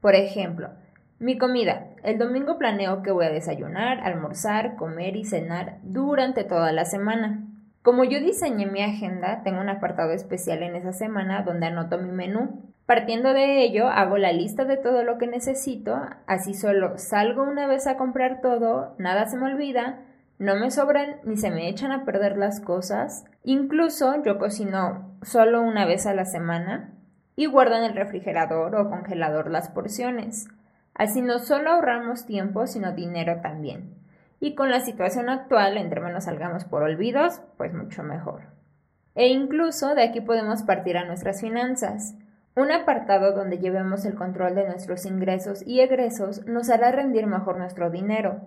Por 0.00 0.16
ejemplo, 0.16 0.70
mi 1.18 1.38
comida. 1.38 1.88
El 2.02 2.18
domingo 2.18 2.58
planeo 2.58 3.02
que 3.02 3.10
voy 3.10 3.26
a 3.26 3.30
desayunar, 3.30 4.00
almorzar, 4.00 4.76
comer 4.76 5.16
y 5.16 5.24
cenar 5.24 5.78
durante 5.82 6.44
toda 6.44 6.72
la 6.72 6.84
semana. 6.84 7.42
Como 7.82 8.04
yo 8.04 8.20
diseñé 8.20 8.66
mi 8.66 8.82
agenda, 8.82 9.42
tengo 9.44 9.60
un 9.60 9.68
apartado 9.68 10.12
especial 10.12 10.62
en 10.62 10.76
esa 10.76 10.92
semana 10.92 11.42
donde 11.42 11.66
anoto 11.66 11.98
mi 11.98 12.10
menú. 12.10 12.62
Partiendo 12.84 13.32
de 13.32 13.62
ello, 13.62 13.88
hago 13.88 14.18
la 14.18 14.32
lista 14.32 14.64
de 14.64 14.76
todo 14.76 15.02
lo 15.02 15.18
que 15.18 15.26
necesito, 15.26 16.00
así 16.26 16.54
solo 16.54 16.98
salgo 16.98 17.42
una 17.42 17.66
vez 17.66 17.86
a 17.86 17.96
comprar 17.96 18.40
todo, 18.40 18.94
nada 18.98 19.26
se 19.26 19.36
me 19.36 19.46
olvida, 19.46 20.00
no 20.38 20.54
me 20.56 20.70
sobran 20.70 21.16
ni 21.24 21.36
se 21.36 21.50
me 21.50 21.68
echan 21.68 21.92
a 21.92 22.04
perder 22.04 22.36
las 22.36 22.60
cosas. 22.60 23.24
Incluso 23.42 24.22
yo 24.24 24.38
cocino 24.38 25.16
solo 25.22 25.62
una 25.62 25.86
vez 25.86 26.06
a 26.06 26.14
la 26.14 26.26
semana 26.26 26.92
y 27.36 27.46
guardo 27.46 27.76
en 27.76 27.84
el 27.84 27.94
refrigerador 27.94 28.74
o 28.76 28.90
congelador 28.90 29.50
las 29.50 29.68
porciones. 29.68 30.48
Así 30.96 31.20
no 31.20 31.38
solo 31.38 31.70
ahorramos 31.70 32.24
tiempo, 32.24 32.66
sino 32.66 32.92
dinero 32.92 33.40
también. 33.42 33.94
Y 34.40 34.54
con 34.54 34.70
la 34.70 34.80
situación 34.80 35.28
actual, 35.28 35.76
entre 35.76 36.00
menos 36.00 36.24
salgamos 36.24 36.64
por 36.64 36.82
olvidos, 36.82 37.42
pues 37.58 37.74
mucho 37.74 38.02
mejor. 38.02 38.42
E 39.14 39.28
incluso 39.28 39.94
de 39.94 40.04
aquí 40.04 40.20
podemos 40.20 40.62
partir 40.62 40.96
a 40.96 41.04
nuestras 41.04 41.40
finanzas. 41.40 42.14
Un 42.54 42.72
apartado 42.72 43.32
donde 43.32 43.58
llevemos 43.58 44.06
el 44.06 44.14
control 44.14 44.54
de 44.54 44.66
nuestros 44.66 45.04
ingresos 45.04 45.62
y 45.66 45.80
egresos 45.80 46.46
nos 46.46 46.70
hará 46.70 46.92
rendir 46.92 47.26
mejor 47.26 47.58
nuestro 47.58 47.90
dinero. 47.90 48.40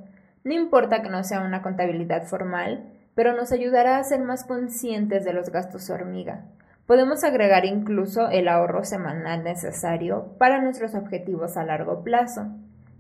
No 0.44 0.53
importa 0.53 1.03
que 1.03 1.10
no 1.10 1.24
sea 1.24 1.41
una 1.41 1.62
contabilidad 1.62 2.24
formal, 2.24 2.91
pero 3.13 3.34
nos 3.34 3.51
ayudará 3.51 3.98
a 3.98 4.03
ser 4.03 4.22
más 4.22 4.44
conscientes 4.44 5.24
de 5.25 5.34
los 5.34 5.51
gastos 5.51 5.89
hormiga. 5.91 6.46
Podemos 6.89 7.24
agregar 7.24 7.65
incluso 7.65 8.29
el 8.29 8.48
ahorro 8.48 8.84
semanal 8.84 9.43
necesario 9.43 10.34
para 10.39 10.60
nuestros 10.60 10.96
objetivos 10.96 11.55
a 11.55 11.63
largo 11.63 12.03
plazo. 12.03 12.48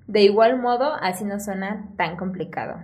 De 0.05 0.21
igual 0.21 0.61
modo, 0.61 0.93
así 1.01 1.25
no 1.25 1.39
suena 1.39 1.87
tan 1.97 2.15
complicado. 2.15 2.75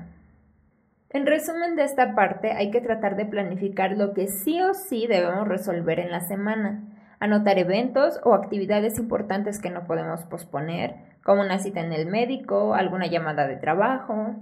En 1.12 1.28
resumen 1.28 1.76
de 1.76 1.84
esta 1.84 2.16
parte, 2.16 2.54
hay 2.54 2.72
que 2.72 2.82
tratar 2.82 3.18
de 3.18 3.28
planificar 3.28 3.92
lo 3.92 4.16
que 4.16 4.26
sí 4.26 4.60
o 4.64 4.74
sí 4.74 5.06
debemos 5.06 5.48
resolver 5.48 6.00
en 6.00 6.10
la 6.10 6.22
semana, 6.22 6.82
anotar 7.20 7.60
eventos 7.60 8.20
o 8.24 8.34
actividades 8.34 8.98
importantes 8.98 9.62
que 9.62 9.70
no 9.70 9.86
podemos 9.86 10.24
posponer, 10.24 10.96
como 11.24 11.44
una 11.44 11.60
cita 11.60 11.82
en 11.82 11.94
el 11.94 12.08
médico, 12.08 12.74
alguna 12.74 13.06
llamada 13.06 13.46
de 13.46 13.58
trabajo, 13.58 14.38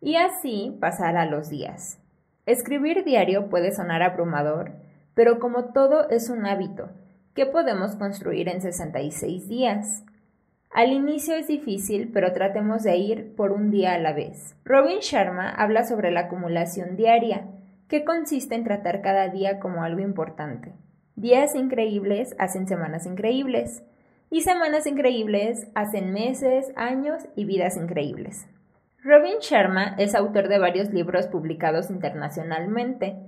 y 0.00 0.16
así 0.16 0.76
pasar 0.80 1.16
a 1.16 1.26
los 1.26 1.50
días. 1.50 2.00
Escribir 2.46 3.04
diario 3.04 3.48
puede 3.48 3.70
sonar 3.70 4.02
abrumador, 4.02 4.72
pero 5.20 5.38
como 5.38 5.66
todo 5.66 6.08
es 6.08 6.30
un 6.30 6.46
hábito, 6.46 6.88
¿qué 7.34 7.44
podemos 7.44 7.94
construir 7.94 8.48
en 8.48 8.62
66 8.62 9.48
días? 9.50 10.02
Al 10.70 10.94
inicio 10.94 11.34
es 11.34 11.46
difícil, 11.46 12.10
pero 12.10 12.32
tratemos 12.32 12.84
de 12.84 12.96
ir 12.96 13.36
por 13.36 13.52
un 13.52 13.70
día 13.70 13.92
a 13.92 13.98
la 13.98 14.14
vez. 14.14 14.56
Robin 14.64 15.00
Sharma 15.00 15.50
habla 15.50 15.84
sobre 15.84 16.10
la 16.10 16.20
acumulación 16.20 16.96
diaria, 16.96 17.48
que 17.86 18.02
consiste 18.02 18.54
en 18.54 18.64
tratar 18.64 19.02
cada 19.02 19.28
día 19.28 19.60
como 19.60 19.82
algo 19.82 20.00
importante. 20.00 20.72
Días 21.16 21.54
increíbles 21.54 22.34
hacen 22.38 22.66
semanas 22.66 23.04
increíbles, 23.04 23.82
y 24.30 24.40
semanas 24.40 24.86
increíbles 24.86 25.66
hacen 25.74 26.14
meses, 26.14 26.72
años 26.76 27.28
y 27.36 27.44
vidas 27.44 27.76
increíbles. 27.76 28.48
Robin 29.02 29.36
Sharma 29.42 29.96
es 29.98 30.14
autor 30.14 30.48
de 30.48 30.58
varios 30.58 30.94
libros 30.94 31.26
publicados 31.26 31.90
internacionalmente, 31.90 33.18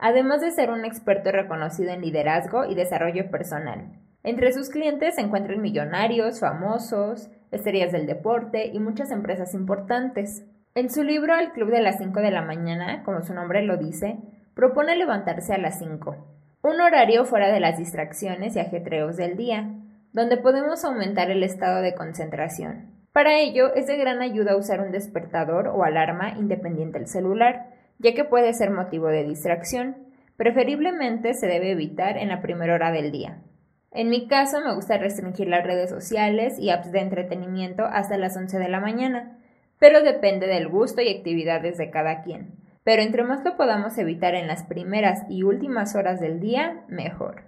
además 0.00 0.40
de 0.40 0.50
ser 0.50 0.70
un 0.70 0.84
experto 0.84 1.30
reconocido 1.30 1.92
en 1.92 2.00
liderazgo 2.00 2.64
y 2.64 2.74
desarrollo 2.74 3.30
personal. 3.30 3.92
Entre 4.22 4.52
sus 4.52 4.68
clientes 4.68 5.14
se 5.14 5.20
encuentran 5.20 5.62
millonarios, 5.62 6.40
famosos, 6.40 7.30
estrellas 7.50 7.92
del 7.92 8.06
deporte 8.06 8.66
y 8.66 8.78
muchas 8.80 9.10
empresas 9.10 9.54
importantes. 9.54 10.44
En 10.74 10.90
su 10.90 11.02
libro 11.02 11.34
El 11.38 11.52
Club 11.52 11.70
de 11.70 11.80
las 11.80 11.98
5 11.98 12.20
de 12.20 12.30
la 12.30 12.42
mañana, 12.42 13.02
como 13.04 13.22
su 13.22 13.34
nombre 13.34 13.62
lo 13.62 13.76
dice, 13.76 14.18
propone 14.54 14.96
levantarse 14.96 15.54
a 15.54 15.58
las 15.58 15.78
5, 15.78 16.16
un 16.62 16.80
horario 16.80 17.24
fuera 17.24 17.50
de 17.50 17.60
las 17.60 17.78
distracciones 17.78 18.56
y 18.56 18.60
ajetreos 18.60 19.16
del 19.16 19.36
día, 19.36 19.70
donde 20.12 20.36
podemos 20.36 20.84
aumentar 20.84 21.30
el 21.30 21.42
estado 21.42 21.80
de 21.80 21.94
concentración. 21.94 22.90
Para 23.12 23.38
ello 23.38 23.74
es 23.74 23.86
de 23.86 23.96
gran 23.96 24.22
ayuda 24.22 24.56
usar 24.56 24.80
un 24.80 24.92
despertador 24.92 25.68
o 25.68 25.82
alarma 25.82 26.30
independiente 26.38 26.98
del 26.98 27.08
celular, 27.08 27.69
ya 28.00 28.14
que 28.14 28.24
puede 28.24 28.52
ser 28.54 28.70
motivo 28.70 29.06
de 29.08 29.24
distracción. 29.24 29.96
Preferiblemente 30.36 31.34
se 31.34 31.46
debe 31.46 31.70
evitar 31.70 32.16
en 32.16 32.28
la 32.28 32.42
primera 32.42 32.74
hora 32.74 32.90
del 32.90 33.12
día. 33.12 33.42
En 33.92 34.08
mi 34.08 34.26
caso 34.26 34.60
me 34.60 34.74
gusta 34.74 34.98
restringir 34.98 35.48
las 35.48 35.64
redes 35.64 35.90
sociales 35.90 36.58
y 36.58 36.70
apps 36.70 36.92
de 36.92 37.00
entretenimiento 37.00 37.84
hasta 37.84 38.16
las 38.16 38.36
11 38.36 38.58
de 38.58 38.68
la 38.68 38.80
mañana, 38.80 39.38
pero 39.78 40.02
depende 40.02 40.46
del 40.46 40.68
gusto 40.68 41.02
y 41.02 41.08
actividades 41.08 41.76
de 41.76 41.90
cada 41.90 42.22
quien. 42.22 42.54
Pero 42.84 43.02
entre 43.02 43.24
más 43.24 43.44
lo 43.44 43.56
podamos 43.56 43.98
evitar 43.98 44.34
en 44.34 44.46
las 44.46 44.64
primeras 44.64 45.24
y 45.28 45.42
últimas 45.42 45.94
horas 45.94 46.20
del 46.20 46.40
día, 46.40 46.84
mejor. 46.88 47.42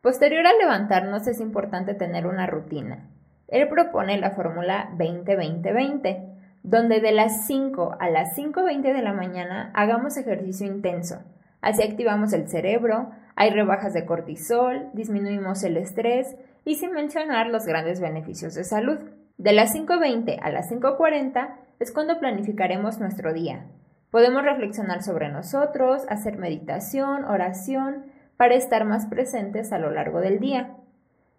Posterior 0.00 0.46
a 0.46 0.52
levantarnos 0.54 1.28
es 1.28 1.40
importante 1.40 1.94
tener 1.94 2.26
una 2.26 2.46
rutina. 2.46 3.08
Él 3.46 3.68
propone 3.68 4.18
la 4.18 4.30
fórmula 4.30 4.90
20-20-20, 4.96 6.31
donde 6.62 7.00
de 7.00 7.12
las 7.12 7.46
5 7.46 7.96
a 7.98 8.10
las 8.10 8.36
5.20 8.36 8.92
de 8.92 9.02
la 9.02 9.12
mañana 9.12 9.70
hagamos 9.74 10.16
ejercicio 10.16 10.66
intenso. 10.66 11.22
Así 11.60 11.82
activamos 11.82 12.32
el 12.32 12.48
cerebro, 12.48 13.10
hay 13.36 13.50
rebajas 13.50 13.94
de 13.94 14.04
cortisol, 14.04 14.90
disminuimos 14.92 15.62
el 15.64 15.76
estrés 15.76 16.36
y 16.64 16.76
sin 16.76 16.92
mencionar 16.92 17.48
los 17.48 17.66
grandes 17.66 18.00
beneficios 18.00 18.54
de 18.54 18.64
salud. 18.64 18.98
De 19.38 19.52
las 19.52 19.74
5.20 19.74 20.38
a 20.40 20.50
las 20.50 20.70
5.40 20.70 21.54
es 21.80 21.92
cuando 21.92 22.18
planificaremos 22.18 23.00
nuestro 23.00 23.32
día. 23.32 23.66
Podemos 24.10 24.42
reflexionar 24.42 25.02
sobre 25.02 25.30
nosotros, 25.30 26.02
hacer 26.08 26.36
meditación, 26.36 27.24
oración, 27.24 28.04
para 28.36 28.54
estar 28.54 28.84
más 28.84 29.06
presentes 29.06 29.72
a 29.72 29.78
lo 29.78 29.90
largo 29.90 30.20
del 30.20 30.38
día. 30.38 30.76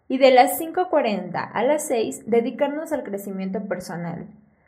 Y 0.08 0.18
de 0.18 0.32
las 0.32 0.60
5.40 0.60 1.50
a 1.52 1.62
las 1.62 1.86
6 1.86 2.24
dedicarnos 2.26 2.92
al 2.92 3.04
crecimiento 3.04 3.62
personal, 3.68 4.26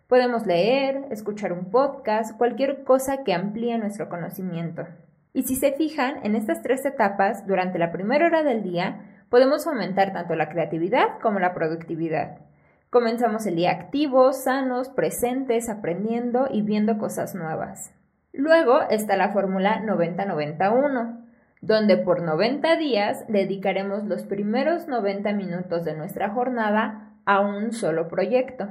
Podemos 0.08 0.46
leer, 0.46 1.06
escuchar 1.10 1.52
un 1.52 1.70
podcast, 1.72 2.38
cualquier 2.38 2.84
cosa 2.84 3.24
que 3.24 3.34
amplíe 3.34 3.76
nuestro 3.76 4.08
conocimiento. 4.08 4.86
Y 5.32 5.42
si 5.42 5.56
se 5.56 5.72
fijan, 5.72 6.24
en 6.24 6.36
estas 6.36 6.62
tres 6.62 6.86
etapas, 6.86 7.44
durante 7.44 7.80
la 7.80 7.90
primera 7.90 8.26
hora 8.26 8.44
del 8.44 8.62
día, 8.62 9.24
podemos 9.30 9.66
aumentar 9.66 10.12
tanto 10.12 10.36
la 10.36 10.48
creatividad 10.48 11.18
como 11.20 11.40
la 11.40 11.54
productividad. 11.54 12.38
Comenzamos 12.88 13.46
el 13.46 13.56
día 13.56 13.72
activos, 13.72 14.44
sanos, 14.44 14.90
presentes, 14.90 15.68
aprendiendo 15.68 16.46
y 16.52 16.62
viendo 16.62 16.98
cosas 16.98 17.34
nuevas. 17.34 17.92
Luego 18.32 18.82
está 18.88 19.16
la 19.16 19.30
fórmula 19.30 19.82
90-91, 19.82 21.24
donde 21.62 21.96
por 21.96 22.22
90 22.22 22.76
días 22.76 23.24
dedicaremos 23.26 24.04
los 24.04 24.22
primeros 24.22 24.86
90 24.86 25.32
minutos 25.32 25.84
de 25.84 25.96
nuestra 25.96 26.30
jornada 26.30 27.10
a 27.24 27.40
un 27.40 27.72
solo 27.72 28.06
proyecto. 28.06 28.68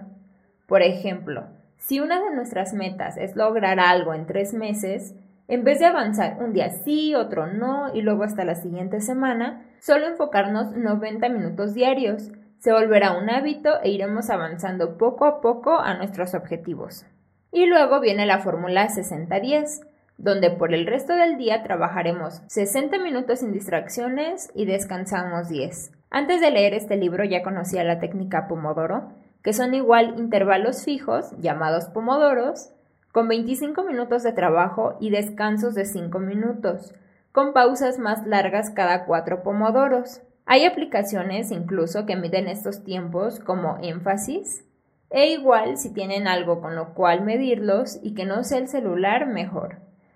Por 0.65 0.81
ejemplo, 0.81 1.47
si 1.77 1.99
una 1.99 2.19
de 2.19 2.35
nuestras 2.35 2.73
metas 2.73 3.17
es 3.17 3.35
lograr 3.35 3.79
algo 3.79 4.13
en 4.13 4.25
tres 4.25 4.53
meses, 4.53 5.13
en 5.47 5.63
vez 5.63 5.79
de 5.79 5.85
avanzar 5.85 6.37
un 6.39 6.53
día 6.53 6.71
sí, 6.71 7.13
otro 7.13 7.45
no 7.45 7.93
y 7.93 8.01
luego 8.01 8.23
hasta 8.23 8.45
la 8.45 8.55
siguiente 8.55 8.99
semana, 9.01 9.63
solo 9.79 10.07
enfocarnos 10.07 10.75
90 10.75 11.29
minutos 11.29 11.75
diarios. 11.75 12.31
Se 12.57 12.71
volverá 12.71 13.15
un 13.15 13.29
hábito 13.29 13.79
e 13.83 13.91
iremos 13.91 14.31
avanzando 14.31 14.97
poco 14.97 15.25
a 15.25 15.41
poco 15.41 15.79
a 15.79 15.93
nuestros 15.93 16.33
objetivos. 16.33 17.05
Y 17.51 17.67
luego 17.67 17.99
viene 17.99 18.25
la 18.25 18.39
fórmula 18.39 18.87
60-10, 18.87 19.85
donde 20.17 20.49
por 20.49 20.73
el 20.73 20.87
resto 20.87 21.13
del 21.13 21.37
día 21.37 21.61
trabajaremos 21.61 22.41
60 22.47 22.97
minutos 22.97 23.39
sin 23.39 23.51
distracciones 23.51 24.49
y 24.55 24.65
descansamos 24.65 25.49
10. 25.49 25.91
Antes 26.09 26.41
de 26.41 26.49
leer 26.49 26.73
este 26.73 26.95
libro 26.95 27.23
ya 27.23 27.43
conocía 27.43 27.83
la 27.83 27.99
técnica 27.99 28.47
Pomodoro, 28.47 29.11
que 29.45 29.53
son 29.53 29.75
igual 29.75 30.15
intervalos 30.17 30.83
fijos, 30.83 31.29
llamados 31.37 31.85
pomodoros, 31.85 32.71
con 33.11 33.27
25 33.27 33.83
minutos 33.83 34.23
de 34.23 34.31
trabajo 34.33 34.97
y 34.99 35.11
descansos 35.11 35.75
de 35.75 35.85
5 35.85 36.17
minutos, 36.17 36.95
con 37.31 37.53
pausas 37.53 37.99
más 37.99 38.25
largas 38.25 38.71
cada 38.71 39.05
4 39.05 39.43
pomodoros. 39.43 40.21
Hay 40.47 40.65
aplicaciones 40.65 41.51
incluso 41.51 42.07
que 42.07 42.15
miden 42.15 42.47
estos 42.47 42.83
tiempos 42.83 43.39
como 43.39 43.77
énfasis, 43.83 44.65
e 45.11 45.29
igual 45.29 45.77
si 45.77 45.93
tienen 45.93 46.27
algo 46.27 46.59
con 46.59 46.75
lo 46.75 46.95
cual 46.95 47.21
medirlos 47.21 47.99
y 48.01 48.15
que 48.15 48.25
no 48.25 48.43
sea 48.43 48.57
el 48.57 48.67
celular, 48.67 49.27
mejor, 49.27 49.75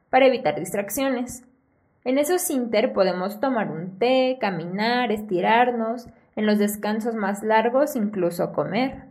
para 0.10 0.26
evitar 0.26 0.60
distracciones. 0.60 1.44
En 2.04 2.18
esos 2.18 2.50
inter 2.50 2.94
podemos 2.94 3.40
tomar 3.40 3.70
un 3.70 4.00
té, 4.00 4.40
caminar, 4.42 5.12
estirarnos, 5.12 6.08
en 6.36 6.48
los 6.48 6.58
descansos 6.58 7.14
más 7.14 7.44
largos 7.44 7.96
incluso 7.96 8.54
comer. 8.54 9.09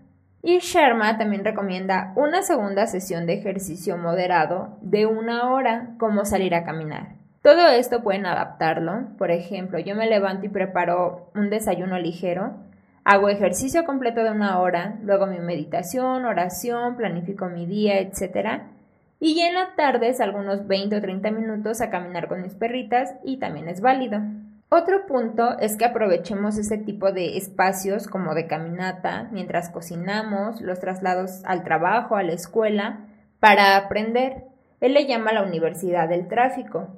Y 0.49 0.61
Sharma 0.61 1.19
también 1.19 1.45
recomienda 1.45 2.15
una 2.17 2.41
segunda 2.41 2.87
sesión 2.87 3.27
de 3.27 3.35
ejercicio 3.35 3.99
moderado 3.99 4.79
de 4.81 5.05
una 5.05 5.53
hora, 5.53 5.91
como 5.99 6.25
salir 6.25 6.55
a 6.55 6.65
caminar. 6.65 7.17
Todo 7.43 7.69
esto 7.69 8.03
pueden 8.03 8.25
adaptarlo. 8.25 9.09
Por 9.19 9.31
ejemplo, 9.31 9.79
yo 9.79 9.95
me 9.95 10.09
levanto 10.09 10.47
y 10.47 10.49
preparo 10.49 11.31
un 11.35 11.51
desayuno 11.51 11.99
ligero, 11.99 12.55
hago 13.05 13.29
ejercicio 13.29 13.85
completo 13.85 14.25
de 14.25 14.31
una 14.31 14.59
hora, 14.59 14.97
luego 15.03 15.27
mi 15.27 15.39
meditación, 15.39 16.25
oración, 16.25 16.97
planifico 16.97 17.51
mi 17.51 17.67
día, 17.67 18.01
etc. 18.01 18.63
Y 19.21 19.35
ya 19.35 19.49
en 19.49 19.55
la 19.55 19.75
tarde 19.77 20.15
salgo 20.15 20.39
unos 20.39 20.67
20 20.67 20.97
o 20.97 21.01
30 21.03 21.31
minutos 21.31 21.83
a 21.83 21.91
caminar 21.91 22.27
con 22.27 22.41
mis 22.41 22.55
perritas 22.55 23.15
y 23.23 23.37
también 23.37 23.69
es 23.69 23.83
válido. 23.83 24.23
Otro 24.71 25.07
punto 25.07 25.59
es 25.59 25.79
que 25.79 25.87
aprovechemos 25.87 26.59
ese 26.59 26.77
tipo 26.77 27.11
de 27.11 27.39
espacios 27.39 28.07
como 28.07 28.35
de 28.35 28.47
caminata 28.47 29.29
mientras 29.33 29.71
cocinamos, 29.71 30.61
los 30.61 30.79
traslados 30.79 31.43
al 31.47 31.65
trabajo, 31.65 32.17
a 32.17 32.23
la 32.23 32.35
escuela, 32.35 33.07
para 33.41 33.79
aprender. 33.79 34.45
Él 34.81 34.93
le 34.93 35.07
llama 35.07 35.33
la 35.33 35.43
universidad 35.43 36.07
del 36.09 36.29
tráfico. 36.29 36.89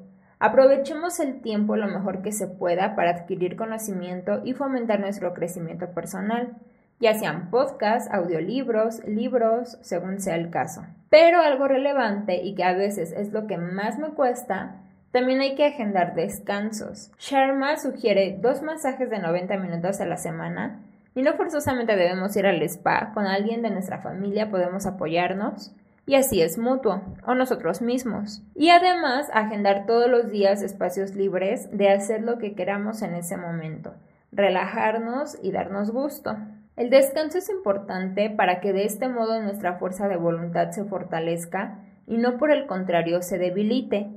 Aprovechemos 0.41 1.21
el 1.21 1.43
tiempo 1.43 1.77
lo 1.77 1.87
mejor 1.87 2.23
que 2.23 2.33
se 2.33 2.49
pueda 2.49 2.97
para 2.97 3.11
adquirir 3.11 3.55
conocimiento 3.55 4.41
y 4.45 4.55
fomentar 4.55 4.99
nuestro 4.99 5.33
crecimiento 5.33 5.93
personal, 5.93 6.57
ya 6.99 7.15
sean 7.15 7.51
podcasts, 7.51 8.11
audiolibros, 8.13 9.05
libros, 9.07 9.79
según 9.81 10.21
sea 10.21 10.35
el 10.35 10.51
caso. 10.51 10.85
Pero 11.09 11.41
algo 11.41 11.69
relevante 11.69 12.43
y 12.43 12.55
que 12.55 12.65
a 12.65 12.75
veces 12.75 13.13
es 13.13 13.33
lo 13.33 13.47
que 13.47 13.59
más 13.59 13.99
me 13.99 14.09
cuesta, 14.09 14.77
también 15.13 15.41
hay 15.41 15.55
que 15.55 15.67
agendar 15.67 16.15
descansos. 16.15 17.11
Sharma 17.19 17.77
sugiere 17.77 18.39
dos 18.41 18.63
masajes 18.63 19.11
de 19.11 19.19
90 19.19 19.57
minutos 19.59 20.01
a 20.01 20.07
la 20.07 20.17
semana 20.17 20.81
y 21.15 21.23
no 21.23 21.35
forzosamente 21.35 21.97
debemos 21.97 22.37
ir 22.37 22.47
al 22.47 22.63
spa, 22.63 23.11
con 23.13 23.27
alguien 23.27 23.63
de 23.63 23.71
nuestra 23.71 23.99
familia 23.99 24.51
podemos 24.51 24.87
apoyarnos 24.87 25.75
y 26.07 26.15
así 26.15 26.43
es 26.43 26.59
mutuo, 26.59 27.03
o 27.25 27.35
nosotros 27.35 27.83
mismos. 27.83 28.43
Y 28.55 28.71
además 28.71 29.29
agendar 29.33 29.87
todos 29.87 30.11
los 30.11 30.31
días 30.31 30.63
espacios 30.63 31.15
libres 31.15 31.69
de 31.77 31.89
hacer 31.89 32.23
lo 32.23 32.39
que 32.39 32.55
queramos 32.55 33.03
en 33.03 33.15
ese 33.15 33.37
momento, 33.37 33.95
relajarnos 34.33 35.39
y 35.43 35.53
darnos 35.53 35.91
gusto. 35.91 36.37
El 36.77 36.91
descanso 36.91 37.39
es 37.39 37.51
importante 37.51 38.31
para 38.31 38.61
que 38.61 38.73
de 38.73 38.85
este 38.85 39.09
modo 39.09 39.41
nuestra 39.41 39.75
fuerza 39.75 40.09
de 40.09 40.17
voluntad 40.17 40.71
se 40.71 40.85
fortalezca 40.85 41.79
y 42.07 42.17
no 42.17 42.39
por 42.39 42.51
el 42.51 42.67
contrario 42.67 43.23
se 43.23 43.39
debilite. 43.39 44.09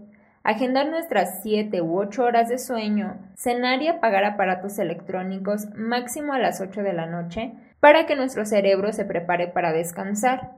Agendar 0.46 0.90
nuestras 0.90 1.42
7 1.42 1.82
u 1.82 1.98
8 1.98 2.22
horas 2.22 2.50
de 2.50 2.58
sueño, 2.58 3.16
cenar 3.34 3.82
y 3.82 3.88
apagar 3.88 4.26
aparatos 4.26 4.78
electrónicos 4.78 5.70
máximo 5.74 6.34
a 6.34 6.38
las 6.40 6.60
8 6.60 6.84
de 6.84 6.92
la 6.92 7.06
noche 7.06 7.54
para 7.80 8.06
que 8.06 8.18
nuestro 8.18 8.46
cerebro 8.46 8.92
se 8.92 9.06
prepare 9.06 9.48
para 9.48 9.72
descansar. 9.72 10.52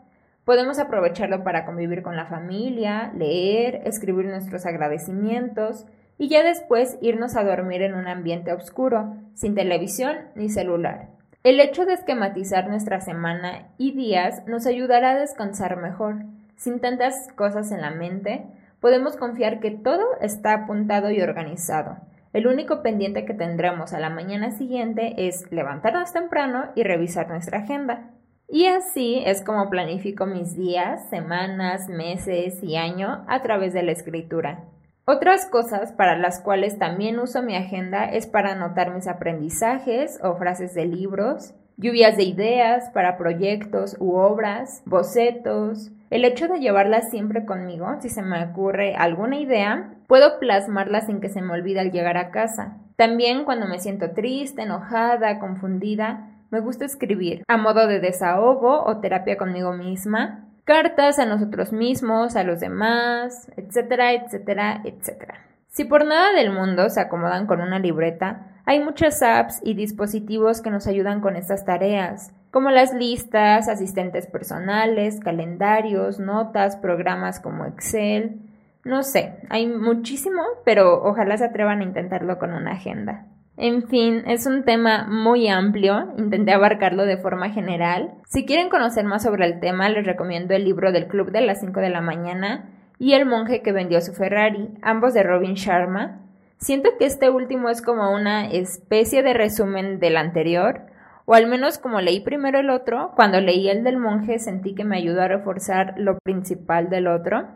Podemos 0.44 0.80
aprovecharlo 0.80 1.44
para 1.44 1.66
convivir 1.66 2.02
con 2.02 2.16
la 2.16 2.26
familia, 2.26 3.12
leer, 3.16 3.84
escribir 3.86 4.26
nuestros 4.26 4.66
agradecimientos 4.66 5.86
y 6.18 6.30
ya 6.30 6.42
después 6.42 6.98
irnos 7.02 7.36
a 7.36 7.44
dormir 7.44 7.84
en 7.84 7.94
un 7.94 8.08
ambiente 8.08 8.54
oscuro, 8.54 9.16
sin 9.36 9.54
televisión 9.54 10.18
ni 10.34 10.50
celular. 10.50 11.10
El 11.44 11.60
hecho 11.60 11.86
de 11.86 11.94
esquematizar 11.94 12.68
nuestra 12.68 13.02
semana 13.02 13.68
y 13.78 13.92
días 13.92 14.48
nos 14.48 14.66
ayudará 14.66 15.12
a 15.12 15.20
descansar 15.20 15.78
mejor. 15.78 16.24
Sin 16.56 16.80
tantas 16.80 17.28
cosas 17.36 17.72
en 17.72 17.82
la 17.82 17.92
mente, 17.92 18.46
podemos 18.86 19.18
confiar 19.18 19.62
que 19.62 19.72
todo 19.72 20.06
está 20.22 20.54
apuntado 20.54 21.10
y 21.10 21.20
organizado. 21.20 21.98
El 22.34 22.46
único 22.46 22.84
pendiente 22.84 23.26
que 23.26 23.34
tendremos 23.34 23.94
a 23.94 24.00
la 24.00 24.12
mañana 24.12 24.52
siguiente 24.52 25.28
es 25.28 25.52
levantarnos 25.52 26.14
temprano 26.14 26.66
y 26.76 26.84
revisar 26.84 27.28
nuestra 27.28 27.62
agenda. 27.62 28.12
Y 28.48 28.68
así 28.68 29.24
es 29.26 29.42
como 29.42 29.72
planifico 29.72 30.28
mis 30.28 30.56
días, 30.56 31.10
semanas, 31.10 31.90
meses 31.90 32.62
y 32.62 32.76
año 32.76 33.26
a 33.28 33.42
través 33.42 33.74
de 33.74 33.82
la 33.82 33.92
escritura. 33.92 34.66
Otras 35.06 35.48
cosas 35.48 35.92
para 35.92 36.16
las 36.16 36.40
cuales 36.40 36.78
también 36.78 37.18
uso 37.18 37.42
mi 37.42 37.56
agenda 37.56 38.06
es 38.06 38.28
para 38.28 38.52
anotar 38.52 38.94
mis 38.94 39.08
aprendizajes 39.08 40.20
o 40.22 40.36
frases 40.36 40.76
de 40.76 40.86
libros, 40.86 41.56
lluvias 41.78 42.18
de 42.18 42.24
ideas 42.26 42.92
para 42.92 43.18
proyectos 43.18 43.98
u 44.00 44.14
obras, 44.14 44.84
bocetos. 44.86 45.92
El 46.16 46.24
hecho 46.24 46.48
de 46.48 46.62
llevarlas 46.62 47.10
siempre 47.10 47.44
conmigo, 47.44 47.88
si 48.00 48.08
se 48.08 48.22
me 48.22 48.42
ocurre 48.42 48.96
alguna 48.96 49.38
idea, 49.38 49.96
puedo 50.08 50.40
plasmarla 50.40 51.02
sin 51.02 51.20
que 51.20 51.28
se 51.28 51.42
me 51.42 51.52
olvide 51.52 51.82
al 51.82 51.92
llegar 51.92 52.16
a 52.16 52.32
casa. 52.32 52.78
También 52.96 53.44
cuando 53.44 53.68
me 53.68 53.80
siento 53.80 54.12
triste, 54.12 54.62
enojada, 54.62 55.40
confundida, 55.40 56.30
me 56.52 56.62
gusta 56.62 56.86
escribir 56.86 57.44
a 57.50 57.58
modo 57.58 57.86
de 57.86 58.00
desahogo 58.00 58.86
o 58.86 59.02
terapia 59.02 59.36
conmigo 59.36 59.74
misma, 59.74 60.46
cartas 60.64 61.20
a 61.20 61.26
nosotros 61.26 61.74
mismos, 61.74 62.38
a 62.38 62.46
los 62.46 62.62
demás, 62.62 63.52
etcétera, 63.58 64.14
etcétera, 64.14 64.84
etcétera. 64.86 65.46
Si 65.68 65.84
por 65.84 66.06
nada 66.06 66.32
del 66.32 66.50
mundo 66.50 66.90
se 66.90 67.02
acomodan 67.02 67.46
con 67.46 67.60
una 67.60 67.80
libreta, 67.80 68.62
hay 68.66 68.82
muchas 68.82 69.22
apps 69.22 69.60
y 69.66 69.74
dispositivos 69.74 70.62
que 70.62 70.72
nos 70.72 70.88
ayudan 70.88 71.20
con 71.20 71.36
estas 71.36 71.66
tareas, 71.66 72.32
como 72.56 72.72
las 72.72 72.94
listas, 72.94 73.68
asistentes 73.68 74.28
personales, 74.28 75.20
calendarios, 75.20 76.22
notas, 76.22 76.78
programas 76.78 77.42
como 77.42 77.66
Excel. 77.66 78.40
No 78.86 79.04
sé, 79.04 79.34
hay 79.50 79.68
muchísimo, 79.68 80.42
pero 80.64 81.04
ojalá 81.04 81.36
se 81.36 81.44
atrevan 81.44 81.82
a 81.82 81.84
intentarlo 81.84 82.40
con 82.40 82.54
una 82.54 82.72
agenda. 82.72 83.26
En 83.58 83.90
fin, 83.90 84.24
es 84.26 84.46
un 84.46 84.64
tema 84.64 85.06
muy 85.06 85.50
amplio, 85.50 86.14
intenté 86.18 86.54
abarcarlo 86.54 87.06
de 87.06 87.18
forma 87.18 87.50
general. 87.50 88.14
Si 88.26 88.46
quieren 88.46 88.70
conocer 88.70 89.04
más 89.04 89.24
sobre 89.24 89.46
el 89.46 89.60
tema, 89.60 89.90
les 89.90 90.06
recomiendo 90.06 90.54
el 90.54 90.64
libro 90.64 90.94
del 90.94 91.08
Club 91.08 91.32
de 91.32 91.42
las 91.42 91.60
5 91.60 91.82
de 91.82 91.90
la 91.90 92.00
mañana 92.00 92.70
y 92.98 93.16
El 93.16 93.26
monje 93.26 93.64
que 93.64 93.74
vendió 93.74 94.00
su 94.00 94.14
Ferrari, 94.14 94.70
ambos 94.82 95.14
de 95.14 95.24
Robin 95.24 95.56
Sharma. 95.56 96.22
Siento 96.56 96.92
que 96.98 97.06
este 97.06 97.30
último 97.30 97.68
es 97.68 97.82
como 97.82 98.16
una 98.16 98.50
especie 98.50 99.24
de 99.24 99.34
resumen 99.34 100.00
del 100.00 100.16
anterior, 100.16 100.95
o 101.26 101.34
al 101.34 101.48
menos 101.48 101.78
como 101.78 102.02
leí 102.02 102.20
primero 102.20 102.60
el 102.60 102.70
otro, 102.70 103.12
cuando 103.16 103.42
leí 103.42 103.68
el 103.68 103.84
del 103.84 103.98
monje 103.98 104.40
sentí 104.40 104.76
que 104.76 104.86
me 104.86 104.98
ayudó 104.98 105.24
a 105.24 105.28
reforzar 105.28 105.96
lo 105.98 106.18
principal 106.24 106.90
del 106.90 107.08
otro. 107.08 107.48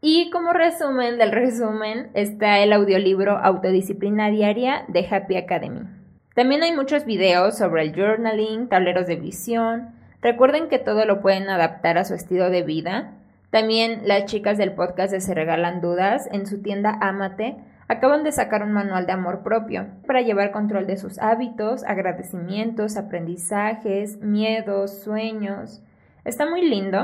Y 0.00 0.30
como 0.30 0.52
resumen 0.52 1.16
del 1.16 1.32
resumen 1.32 2.10
está 2.12 2.58
el 2.58 2.74
audiolibro 2.74 3.38
Autodisciplina 3.38 4.28
Diaria 4.28 4.84
de 4.88 5.06
Happy 5.10 5.36
Academy. 5.36 5.80
También 6.34 6.62
hay 6.62 6.74
muchos 6.74 7.06
videos 7.06 7.56
sobre 7.56 7.82
el 7.82 7.94
journaling, 7.94 8.68
tableros 8.68 9.06
de 9.06 9.16
visión. 9.16 9.94
Recuerden 10.20 10.68
que 10.68 10.78
todo 10.78 11.06
lo 11.06 11.22
pueden 11.22 11.48
adaptar 11.48 11.96
a 11.96 12.04
su 12.04 12.12
estilo 12.12 12.50
de 12.50 12.62
vida. 12.62 13.14
También 13.50 14.02
las 14.04 14.26
chicas 14.26 14.58
del 14.58 14.72
podcast 14.72 15.14
Se 15.16 15.34
Regalan 15.34 15.80
Dudas 15.80 16.28
en 16.32 16.46
su 16.46 16.60
tienda 16.60 16.98
Amate 17.00 17.56
acaban 17.88 18.24
de 18.24 18.32
sacar 18.32 18.62
un 18.62 18.72
manual 18.72 19.06
de 19.06 19.12
amor 19.12 19.42
propio 19.42 19.86
para 20.06 20.22
llevar 20.22 20.52
control 20.52 20.86
de 20.86 20.96
sus 20.96 21.18
hábitos, 21.18 21.84
agradecimientos, 21.84 22.96
aprendizajes, 22.96 24.18
miedos, 24.18 25.02
sueños. 25.02 25.82
Está 26.24 26.48
muy 26.48 26.68
lindo. 26.68 26.98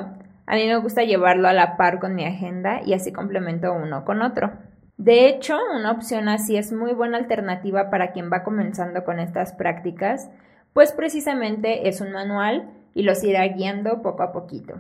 A 0.46 0.54
mí 0.56 0.66
me 0.66 0.76
gusta 0.76 1.04
llevarlo 1.04 1.48
a 1.48 1.52
la 1.52 1.76
par 1.76 2.00
con 2.00 2.14
mi 2.14 2.24
agenda 2.24 2.80
y 2.84 2.94
así 2.94 3.12
complemento 3.12 3.72
uno 3.72 4.04
con 4.04 4.22
otro. 4.22 4.50
De 4.96 5.28
hecho, 5.28 5.58
una 5.74 5.92
opción 5.92 6.28
así 6.28 6.56
es 6.56 6.72
muy 6.72 6.92
buena 6.92 7.16
alternativa 7.16 7.88
para 7.88 8.12
quien 8.12 8.30
va 8.30 8.42
comenzando 8.42 9.04
con 9.04 9.18
estas 9.18 9.52
prácticas, 9.54 10.30
pues 10.74 10.92
precisamente 10.92 11.88
es 11.88 12.00
un 12.00 12.12
manual 12.12 12.70
y 12.92 13.02
los 13.02 13.24
irá 13.24 13.46
guiando 13.48 14.02
poco 14.02 14.22
a 14.22 14.32
poquito. 14.32 14.74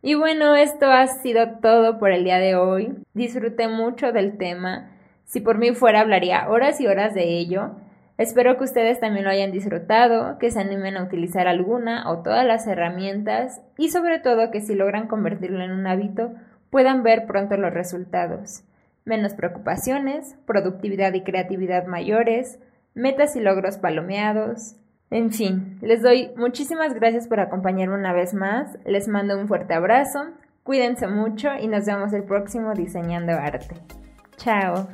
Y 0.00 0.14
bueno, 0.14 0.54
esto 0.54 0.86
ha 0.86 1.06
sido 1.06 1.58
todo 1.60 1.98
por 1.98 2.12
el 2.12 2.24
día 2.24 2.38
de 2.38 2.54
hoy. 2.54 2.94
Disfruté 3.14 3.68
mucho 3.68 4.12
del 4.12 4.38
tema. 4.38 4.90
Si 5.28 5.40
por 5.40 5.58
mí 5.58 5.74
fuera, 5.74 6.00
hablaría 6.00 6.48
horas 6.48 6.80
y 6.80 6.86
horas 6.86 7.12
de 7.12 7.38
ello. 7.38 7.72
Espero 8.16 8.56
que 8.56 8.64
ustedes 8.64 8.98
también 8.98 9.26
lo 9.26 9.30
hayan 9.30 9.52
disfrutado, 9.52 10.38
que 10.38 10.50
se 10.50 10.58
animen 10.58 10.96
a 10.96 11.04
utilizar 11.04 11.46
alguna 11.46 12.10
o 12.10 12.22
todas 12.22 12.46
las 12.46 12.66
herramientas 12.66 13.60
y 13.76 13.90
sobre 13.90 14.20
todo 14.20 14.50
que 14.50 14.62
si 14.62 14.74
logran 14.74 15.06
convertirlo 15.06 15.62
en 15.62 15.70
un 15.70 15.86
hábito 15.86 16.32
puedan 16.70 17.02
ver 17.02 17.26
pronto 17.26 17.58
los 17.58 17.74
resultados. 17.74 18.64
Menos 19.04 19.34
preocupaciones, 19.34 20.34
productividad 20.46 21.12
y 21.12 21.22
creatividad 21.22 21.86
mayores, 21.86 22.58
metas 22.94 23.36
y 23.36 23.40
logros 23.40 23.76
palomeados, 23.76 24.76
En 25.10 25.30
fin, 25.30 25.78
les 25.80 26.02
doy 26.02 26.32
muchísimas 26.36 26.92
gracias 26.92 27.28
por 27.28 27.40
acompañarme 27.40 27.94
una 27.94 28.12
vez 28.12 28.34
más, 28.34 28.78
les 28.84 29.08
mando 29.08 29.38
un 29.38 29.48
fuerte 29.48 29.72
abrazo, 29.72 30.20
cuídense 30.64 31.06
mucho 31.06 31.48
y 31.58 31.66
nos 31.66 31.86
vemos 31.86 32.12
el 32.12 32.24
próximo 32.24 32.74
Diseñando 32.74 33.32
Arte. 33.32 33.74
Chao. 34.36 34.88